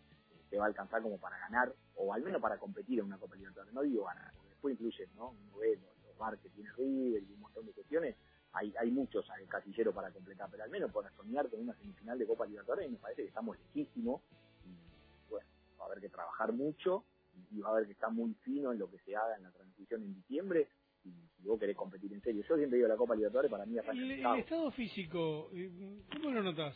[0.49, 3.35] te va a alcanzar como para ganar, o al menos para competir en una Copa
[3.35, 3.73] Libertadores.
[3.73, 5.29] No digo ganar, porque después influyen, ¿no?
[5.29, 8.15] Un los, los que tiene River y un montón de cuestiones,
[8.53, 12.17] hay, hay muchos el casillero para completar, pero al menos para soñar con una semifinal
[12.17, 14.21] de Copa Libertadores me parece que estamos lejísimos
[14.65, 15.47] y bueno,
[15.79, 17.03] va a haber que trabajar mucho
[17.51, 19.51] y va a haber que estar muy fino en lo que se haga en la
[19.51, 20.67] transición en diciembre
[21.05, 22.43] y si vos querés competir en serio.
[22.47, 26.31] Yo siempre digo la Copa Libertadores para mí es el, el estado físico, eh, ¿cómo
[26.31, 26.75] lo notas?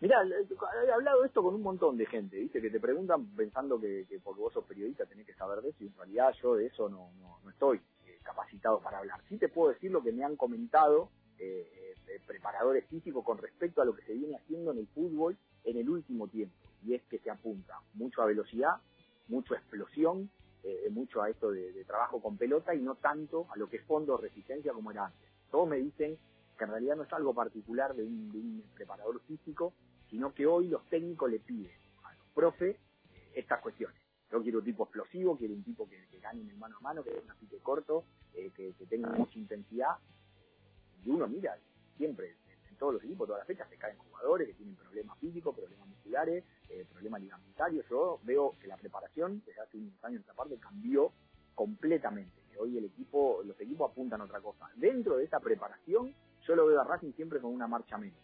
[0.00, 2.62] Mirá, he hablado de esto con un montón de gente, ¿viste?
[2.62, 5.84] Que te preguntan pensando que, que porque vos sos periodista tenés que saber de eso
[5.84, 7.82] y en realidad yo de eso no, no, no estoy
[8.30, 9.20] capacitado para hablar.
[9.28, 13.82] Sí te puedo decir lo que me han comentado eh, eh, preparadores físicos con respecto
[13.82, 17.02] a lo que se viene haciendo en el fútbol en el último tiempo, y es
[17.04, 18.76] que se apunta mucho a velocidad,
[19.28, 20.30] mucho a explosión,
[20.62, 23.84] eh, mucho a esto de, trabajo con pelota y no tanto a lo que es
[23.84, 25.28] fondo resistencia como era antes.
[25.50, 26.18] Todos me dicen
[26.56, 29.74] que en realidad no es algo particular de un, preparador físico,
[30.08, 31.72] sino que hoy los técnicos le piden
[32.04, 32.76] a los profes
[33.34, 33.99] estas cuestiones.
[34.30, 37.02] Yo quiero un tipo explosivo, quiero un tipo que, gane en el mano a mano,
[37.02, 39.96] que tenga pique corto, eh, que, tenga mucha intensidad.
[41.04, 41.58] Y uno mira,
[41.96, 42.36] siempre,
[42.68, 45.88] en, todos los equipos, todas las fechas, se caen jugadores que tienen problemas físicos, problemas
[45.88, 47.84] musculares, eh, problemas ligamentarios.
[47.90, 51.12] Yo veo que la preparación desde hace unos años esta parte cambió
[51.54, 52.40] completamente.
[52.58, 54.70] Hoy el equipo, los equipos apuntan a otra cosa.
[54.76, 56.14] Dentro de esa preparación,
[56.46, 58.20] yo lo veo a Racing siempre con una marcha menos.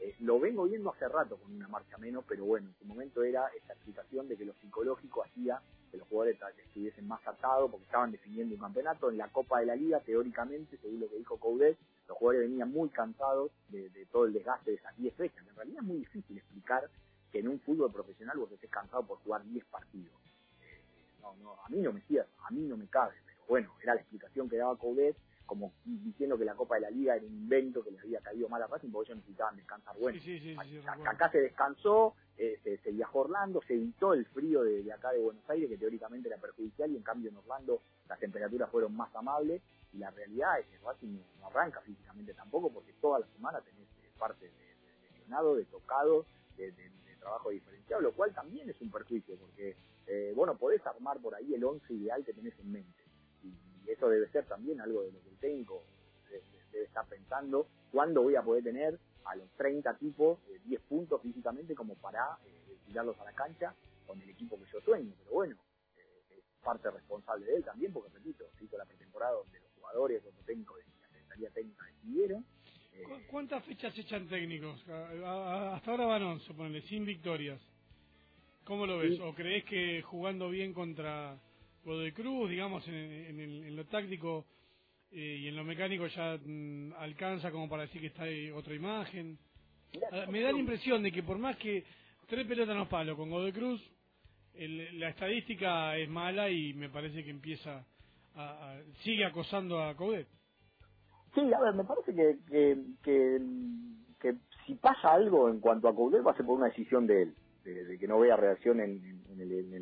[0.00, 3.22] Eh, lo vengo viendo hace rato con una marcha menos, pero bueno, en su momento
[3.22, 7.86] era esa explicación de que lo psicológico hacía que los jugadores estuviesen más atados porque
[7.86, 9.10] estaban definiendo un campeonato.
[9.10, 11.78] En la Copa de la Liga, teóricamente, según lo que dijo Coudet,
[12.08, 15.46] los jugadores venían muy cansados de, todo el desgaste de esas 10 fechas.
[15.48, 16.88] En realidad es muy difícil explicar
[17.32, 20.14] que en un fútbol profesional vos estés cansado por jugar 10 partidos.
[20.62, 20.80] Eh,
[21.20, 23.94] no, no, a mí no me cierra, a mí no me cabe, pero bueno, era
[23.94, 27.32] la explicación que daba Coudet como diciendo que la Copa de la Liga era un
[27.32, 29.96] invento que le había caído mal a Racing porque ellos necesitaban descansar.
[29.98, 30.20] Bueno,
[31.06, 35.20] acá, se descansó, eh, se, viajó a Orlando, se evitó el frío de, acá de
[35.20, 39.14] Buenos Aires, que teóricamente era perjudicial, y en cambio en Orlando las temperaturas fueron más
[39.14, 43.60] amables, y la realidad es que Racing no arranca físicamente tampoco, porque toda la semana
[43.60, 46.72] tenés eh, parte de, de, lesionado, de tocado, de,
[47.20, 51.54] trabajo diferenciado, lo cual también es un perjuicio, porque, eh, bueno, podés armar por ahí
[51.54, 53.05] el once ideal que tenés en mente
[53.88, 55.82] eso debe ser también algo de lo que el técnico
[56.30, 61.74] debe, estar pensando, cuándo voy a poder tener a los 30 tipos 10 puntos físicamente
[61.74, 63.74] como para eh, tirarlos a la cancha
[64.06, 65.56] con el equipo que yo sueño, pero bueno,
[65.96, 69.70] eh, es parte responsable de él también, porque repito, se hizo la pretemporada donde los
[69.72, 72.44] jugadores, los técnicos de la Secretaría Técnica decidieron.
[72.94, 74.80] Eh, ¿Cuántas fechas echan técnicos?
[74.88, 77.60] Hasta ahora van 11, ponele, sin victorias.
[78.64, 79.18] ¿Cómo lo ves?
[79.20, 81.38] ¿O crees que jugando bien contra
[81.94, 84.46] de Cruz, digamos, en, lo táctico
[85.10, 88.74] eh, y en lo mecánico ya mm, alcanza como para decir que está ahí otra
[88.74, 89.38] imagen.
[90.10, 91.84] Ah, me da la impresión de que por más que
[92.26, 93.80] tres pelotas no palo con Godoy Cruz,
[94.54, 97.84] la estadística es mala y me parece que empieza
[98.34, 100.26] a, sigue acosando a Coudet.
[101.34, 102.38] Sí, a ver, me parece que,
[103.02, 103.40] que,
[104.20, 104.34] que,
[104.66, 107.34] si pasa algo en cuanto a Coudet va a ser por una decisión de él
[107.66, 109.16] de, que no vea reacción en,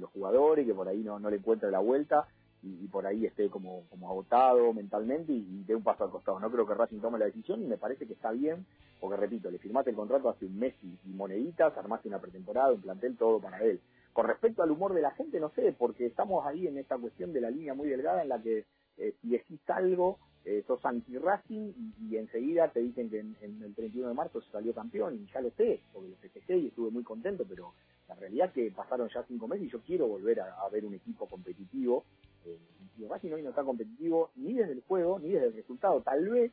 [0.01, 2.27] los jugadores, que por ahí no, no le encuentre la vuelta
[2.65, 6.41] y, por ahí esté como, como agotado mentalmente y, dé un paso al costado.
[6.41, 8.67] No creo que Racing tome la decisión y me parece que está bien,
[9.01, 12.81] porque repito, le firmaste el contrato hace un mes y, moneditas, armaste una pretemporada, un
[12.81, 13.81] plantel, todo para él.
[14.13, 17.33] Con respecto al humor de la gente, no sé, porque estamos ahí en esta cuestión
[17.33, 18.65] de la línea muy delgada en la que
[18.97, 24.09] eh, si decís algo eh, sos anti-Racing y, enseguida te dicen que en, el 31
[24.09, 27.45] de marzo salió campeón y ya lo sé, porque lo festejé y estuve muy contento,
[27.49, 27.73] pero
[28.09, 30.95] la realidad es que pasaron ya cinco meses y yo quiero volver a, ver un
[30.95, 32.05] equipo competitivo.
[32.45, 32.59] Eh,
[32.99, 36.03] y Racing hoy no está competitivo ni desde el juego ni desde el resultado.
[36.03, 36.53] Tal vez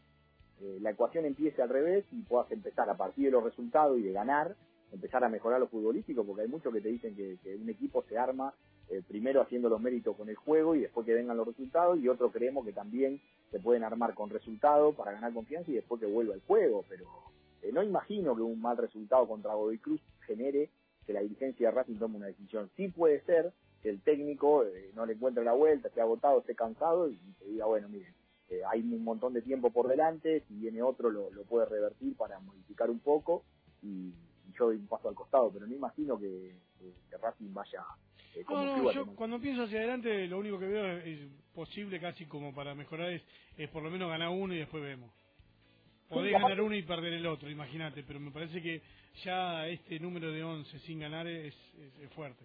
[0.61, 4.03] eh, la ecuación empiece al revés y puedas empezar a partir de los resultados y
[4.03, 4.55] de ganar,
[4.93, 8.03] empezar a mejorar lo futbolístico, porque hay muchos que te dicen que, que un equipo
[8.03, 8.53] se arma
[8.89, 12.09] eh, primero haciendo los méritos con el juego y después que vengan los resultados, y
[12.09, 16.07] otro creemos que también se pueden armar con resultados para ganar confianza y después que
[16.07, 17.05] vuelva el juego, pero
[17.61, 20.69] eh, no imagino que un mal resultado contra Godoy Cruz genere
[21.05, 22.69] que la dirigencia de Racing tome una decisión.
[22.75, 26.55] Sí puede ser que el técnico eh, no le encuentre la vuelta, esté agotado, esté
[26.55, 28.13] cansado y te diga, bueno, miren,
[28.67, 32.89] hay un montón de tiempo por delante, si viene otro lo, puede revertir para modificar
[32.89, 33.43] un poco
[33.81, 34.13] y,
[34.53, 36.53] yo doy un paso al costado, pero no imagino que
[37.21, 37.85] Racing vaya
[38.35, 41.19] eh, no, yo cuando pienso hacia adelante lo único que veo es,
[41.53, 43.21] posible casi como para mejorar es,
[43.57, 45.11] es, por lo menos ganar uno y después vemos.
[46.07, 48.81] Podés ganar uno y perder el otro, imagínate, pero me parece que
[49.23, 51.53] ya este número de 11 sin ganar es,
[52.15, 52.43] fuerte.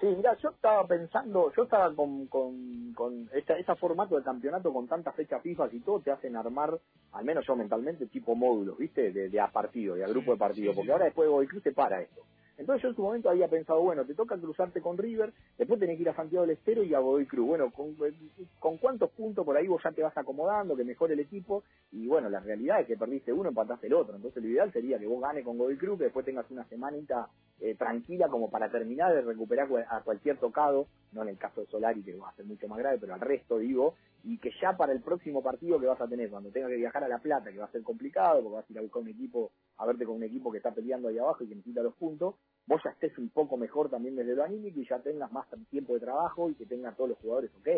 [0.00, 4.72] Sí, mira, yo estaba pensando, yo estaba con, con, con esta, ese formato de campeonato
[4.72, 6.78] con tantas fechas FIFA y todo, te hacen armar,
[7.12, 9.12] al menos yo mentalmente, tipo módulos, ¿viste?
[9.12, 12.22] De, a partido, de a grupo de partido, porque ahora después de te para esto.
[12.56, 15.96] Entonces yo en su momento había pensado, bueno, te toca cruzarte con River, después tenés
[15.96, 17.46] que ir a Santiago del Estero y a Godoy Cruz.
[17.46, 21.64] Bueno, con, cuántos puntos por ahí vos ya te vas acomodando, que mejore el equipo,
[21.90, 24.16] y bueno, la realidad es que perdiste uno, empataste el otro.
[24.16, 27.28] Entonces lo ideal sería que vos ganes con Godoy Cruz, que después tengas una semanita
[27.60, 31.66] eh, tranquila como para terminar de recuperar a cualquier tocado, no en el caso de
[31.66, 33.94] Solari que va a ser mucho más grave, pero al resto digo,
[34.26, 37.04] y que ya para el próximo partido que vas a tener, cuando tengas que viajar
[37.04, 39.08] a La Plata, que va a ser complicado, porque vas a ir a buscar un
[39.08, 41.94] equipo, a verte con un equipo que está peleando ahí abajo y que necesita los
[41.94, 45.46] puntos, vos ya estés un poco mejor también desde lo anímico y ya tengas más
[45.68, 47.68] tiempo de trabajo y que tengas todos los jugadores ok.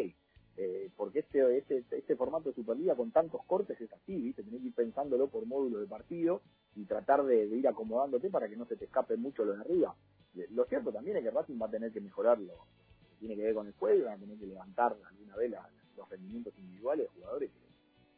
[0.59, 4.42] Eh, porque este, este, este formato de Superliga con tantos cortes es así, ¿viste?
[4.42, 6.40] Tenés que ir pensándolo por módulo de partido
[6.76, 9.94] y tratar de, ir acomodándote para que no se te escape mucho lo de arriba.
[10.35, 12.54] Eh, lo cierto también es que Racing va a tener que mejorarlo,
[13.18, 15.50] tiene que ver con el juego, va a tener que levantar alguna vez
[15.96, 17.50] los rendimientos individuales de jugadores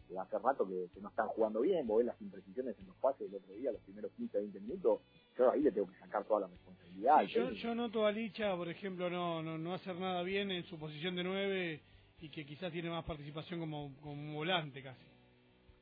[0.09, 3.31] que, hace rato que, no están jugando bien, vos ves las imprecisiones en los pases
[3.31, 5.01] del otro día, los primeros 15 20 minutos,
[5.37, 7.23] yo ahí le tengo que sacar toda la responsabilidad.
[7.25, 10.79] yo, yo noto a Licha, por ejemplo, no, no, no hacer nada bien en su
[10.79, 11.83] posición de 9
[12.21, 15.18] y que quizás tiene más participación como, como volante casi.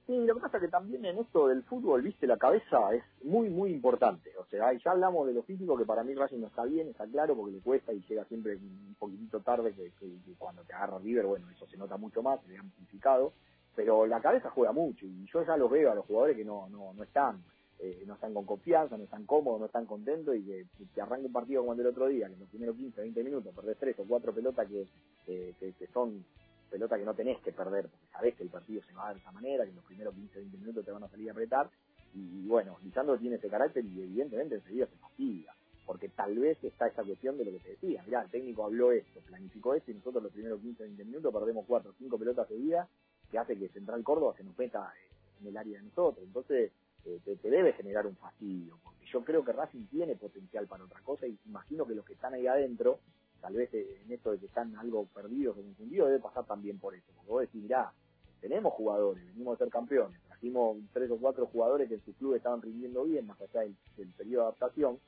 [0.06, 3.02] Sí, lo que pasa es que también en esto del fútbol, viste, la cabeza es
[3.24, 4.30] muy, muy importante.
[4.38, 7.06] O sea, ya hablamos de lo físico, que para mí Racing no está bien, está
[7.06, 9.90] claro, porque le cuesta y llega siempre un poquitito tarde, que,
[10.38, 13.32] cuando te agarra River, bueno, eso se nota mucho más, se ve amplificado
[13.76, 16.66] pero la cabeza juega mucho y yo ya los veo a los jugadores que no,
[16.70, 17.44] no, no están.
[17.78, 21.26] Eh, no están con confianza, no están cómodos, no están contentos y que, que arranca
[21.26, 23.76] un partido como el del otro día, que en los primeros 15, 20 minutos perdés
[23.78, 24.86] tres o cuatro pelotas que,
[25.26, 26.24] que, son
[26.66, 29.32] pelotas que no tenés que perder, porque sabés que el partido se va de esa
[29.32, 31.70] manera, que en los primeros 15, 20 minutos te van a salir a apretar.
[32.14, 35.54] Y, bueno, Lisandro tiene ese carácter y evidentemente enseguida se fastidia,
[35.84, 38.02] porque tal vez está esa cuestión de lo que te decía.
[38.06, 41.64] Mirá, el técnico habló esto, planificó esto y nosotros los primeros 15, 20 minutos perdemos
[41.66, 42.88] cuatro o cinco pelotas seguidas
[43.30, 44.92] que hace que Central Córdoba se nos meta
[45.40, 46.24] en el área de nosotros.
[46.24, 46.72] Entonces,
[47.06, 51.00] eh, te, debe generar un fastidio, porque yo creo que Racing tiene potencial para otra
[51.02, 52.98] cosa y imagino que los que están ahí adentro,
[53.40, 56.78] tal vez eh, en esto de que están algo perdidos o confundidos, debe pasar también
[56.78, 57.06] por eso.
[57.14, 57.92] Porque vos decís, mirá,
[58.40, 62.34] tenemos jugadores, venimos a ser campeones, trajimos tres o cuatro jugadores que en su club
[62.34, 63.76] estaban rindiendo bien, más allá del,
[64.16, 65.00] periodo de adaptación,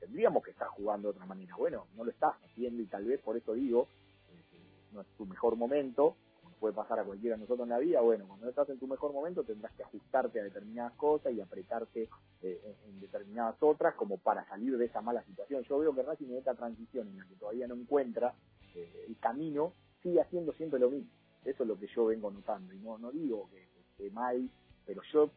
[0.00, 1.54] tendríamos que estar jugando de otra manera.
[1.56, 3.88] Bueno, no lo estás haciendo y tal vez por eso digo,
[4.30, 4.60] eh,
[4.92, 6.16] no es tu mejor momento,
[6.58, 9.12] puede pasar a cualquiera de nosotros en la vida, bueno, cuando estás en tu mejor
[9.12, 12.08] momento tendrás que ajustarte a determinadas cosas y apretarte
[12.42, 15.62] eh, en, determinadas otras como para salir de esa mala situación.
[15.62, 18.34] Yo veo que Racing en esta transición en la que todavía no encuentra
[18.74, 21.10] eh, el camino, sigue haciendo siempre lo mismo.
[21.44, 24.48] Eso es lo que yo vengo notando y no, no digo que, esté mal,
[24.86, 25.30] pero yo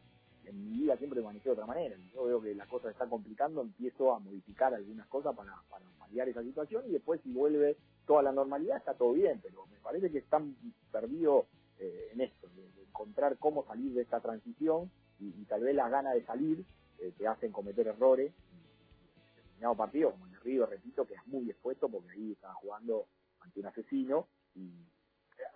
[0.44, 1.96] en mi vida siempre manejé de otra manera.
[2.14, 5.84] Yo veo que la cosa se está complicando, empiezo a modificar algunas cosas para, para
[5.98, 7.76] paliar esa situación y después si vuelve
[8.06, 10.56] toda la normalidad está todo bien, pero me parece que están
[10.90, 11.46] perdidos
[11.78, 16.14] eh, en esto, de, encontrar cómo salir de esta transición y, tal vez las ganas
[16.14, 16.64] de salir
[16.98, 18.32] eh, te hacen cometer errores.
[18.52, 22.54] En determinado partido, como en el Río, repito, que es muy expuesto porque ahí estaba
[22.54, 23.06] jugando
[23.40, 24.70] ante un asesino y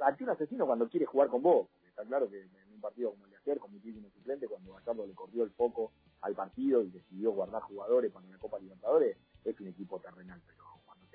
[0.00, 3.10] ante un asesino cuando quiere jugar con vos, porque está claro que en un partido
[3.10, 5.92] como el de ayer, con muchísimos suplentes, cuando Gallardo le corrió el foco
[6.22, 10.64] al partido y decidió guardar jugadores para la Copa Libertadores, es un equipo terrenal, pero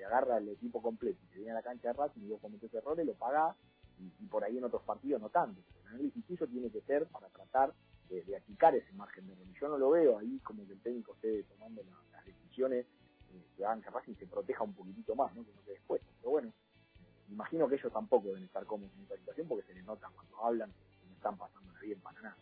[0.04, 2.72] agarra el equipo completo y te viene a la cancha de Racing y vos cometés
[2.74, 3.56] errores, lo pagás
[3.98, 5.60] y, por ahí en otros partidos no tanto.
[5.80, 7.72] El análisis tiene que ser para tratar
[8.08, 9.46] de, de ese margen de error.
[9.60, 11.82] Yo no lo veo ahí como que el técnico esté tomando
[12.12, 12.86] las decisiones
[13.32, 15.44] eh, que hagan que Racing se proteja un poquitito más, ¿no?
[15.44, 16.02] que no después.
[16.20, 19.74] Pero bueno, eh, imagino que ellos tampoco deben estar cómodos en esta situación porque se
[19.74, 22.36] les nota cuando hablan que no están pasando bien para nada.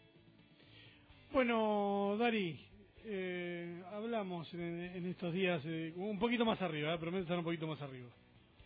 [1.32, 2.69] Bueno, Dari,
[3.04, 6.98] eh, hablamos en, estos días eh, un poquito más arriba, ¿eh?
[6.98, 8.08] promete estar un poquito más arriba.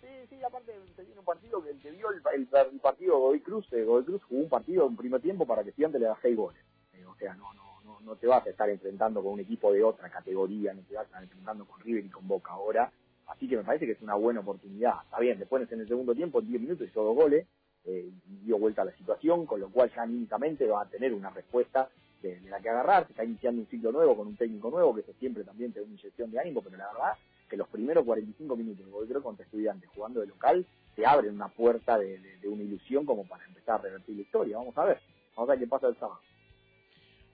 [0.00, 3.66] Sí, sí, aparte viene un partido que el que vio el, el, partido Godoy Cruz,
[3.72, 6.36] eh, Godoy Cruz jugó un partido en primer tiempo para que Estudiante le da seis
[6.36, 6.62] goles.
[6.92, 9.72] Eh, o sea, no, no, no, no te vas a estar enfrentando con un equipo
[9.72, 12.92] de otra categoría, no te vas a estar enfrentando con River y con Boca ahora.
[13.26, 14.96] Así que me parece que es una buena oportunidad.
[15.04, 17.46] Está bien, después en el segundo tiempo, en 10 minutos hizo dos goles,
[17.86, 18.10] eh,
[18.42, 21.88] dio vuelta a la situación, con lo cual ya anímicamente va a tener una respuesta
[22.24, 25.02] de, la que agarrar, se está iniciando un ciclo nuevo con un técnico nuevo, que
[25.02, 27.12] eso siempre también te da una inyección de ánimo, pero la verdad
[27.48, 30.66] que los primeros 45 minutos de creo contra estudiantes jugando de local
[30.96, 34.56] te abren una puerta de, una ilusión como para empezar a revertir la historia.
[34.56, 35.00] Vamos a ver,
[35.36, 36.20] vamos a ver qué pasa el sábado.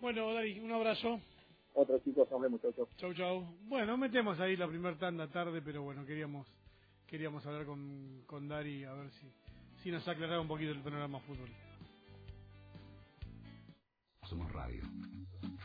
[0.01, 1.21] Bueno, Dari, un abrazo.
[1.75, 3.15] Otros chicos, nos vemos, chau, chau.
[3.15, 6.47] Chau, Bueno, metemos ahí la primera tanda tarde, pero bueno, queríamos
[7.07, 9.27] queríamos hablar con, con Dari a ver si,
[9.83, 11.51] si nos aclaraba un poquito el panorama fútbol.
[14.31, 15.10] Somos Radio.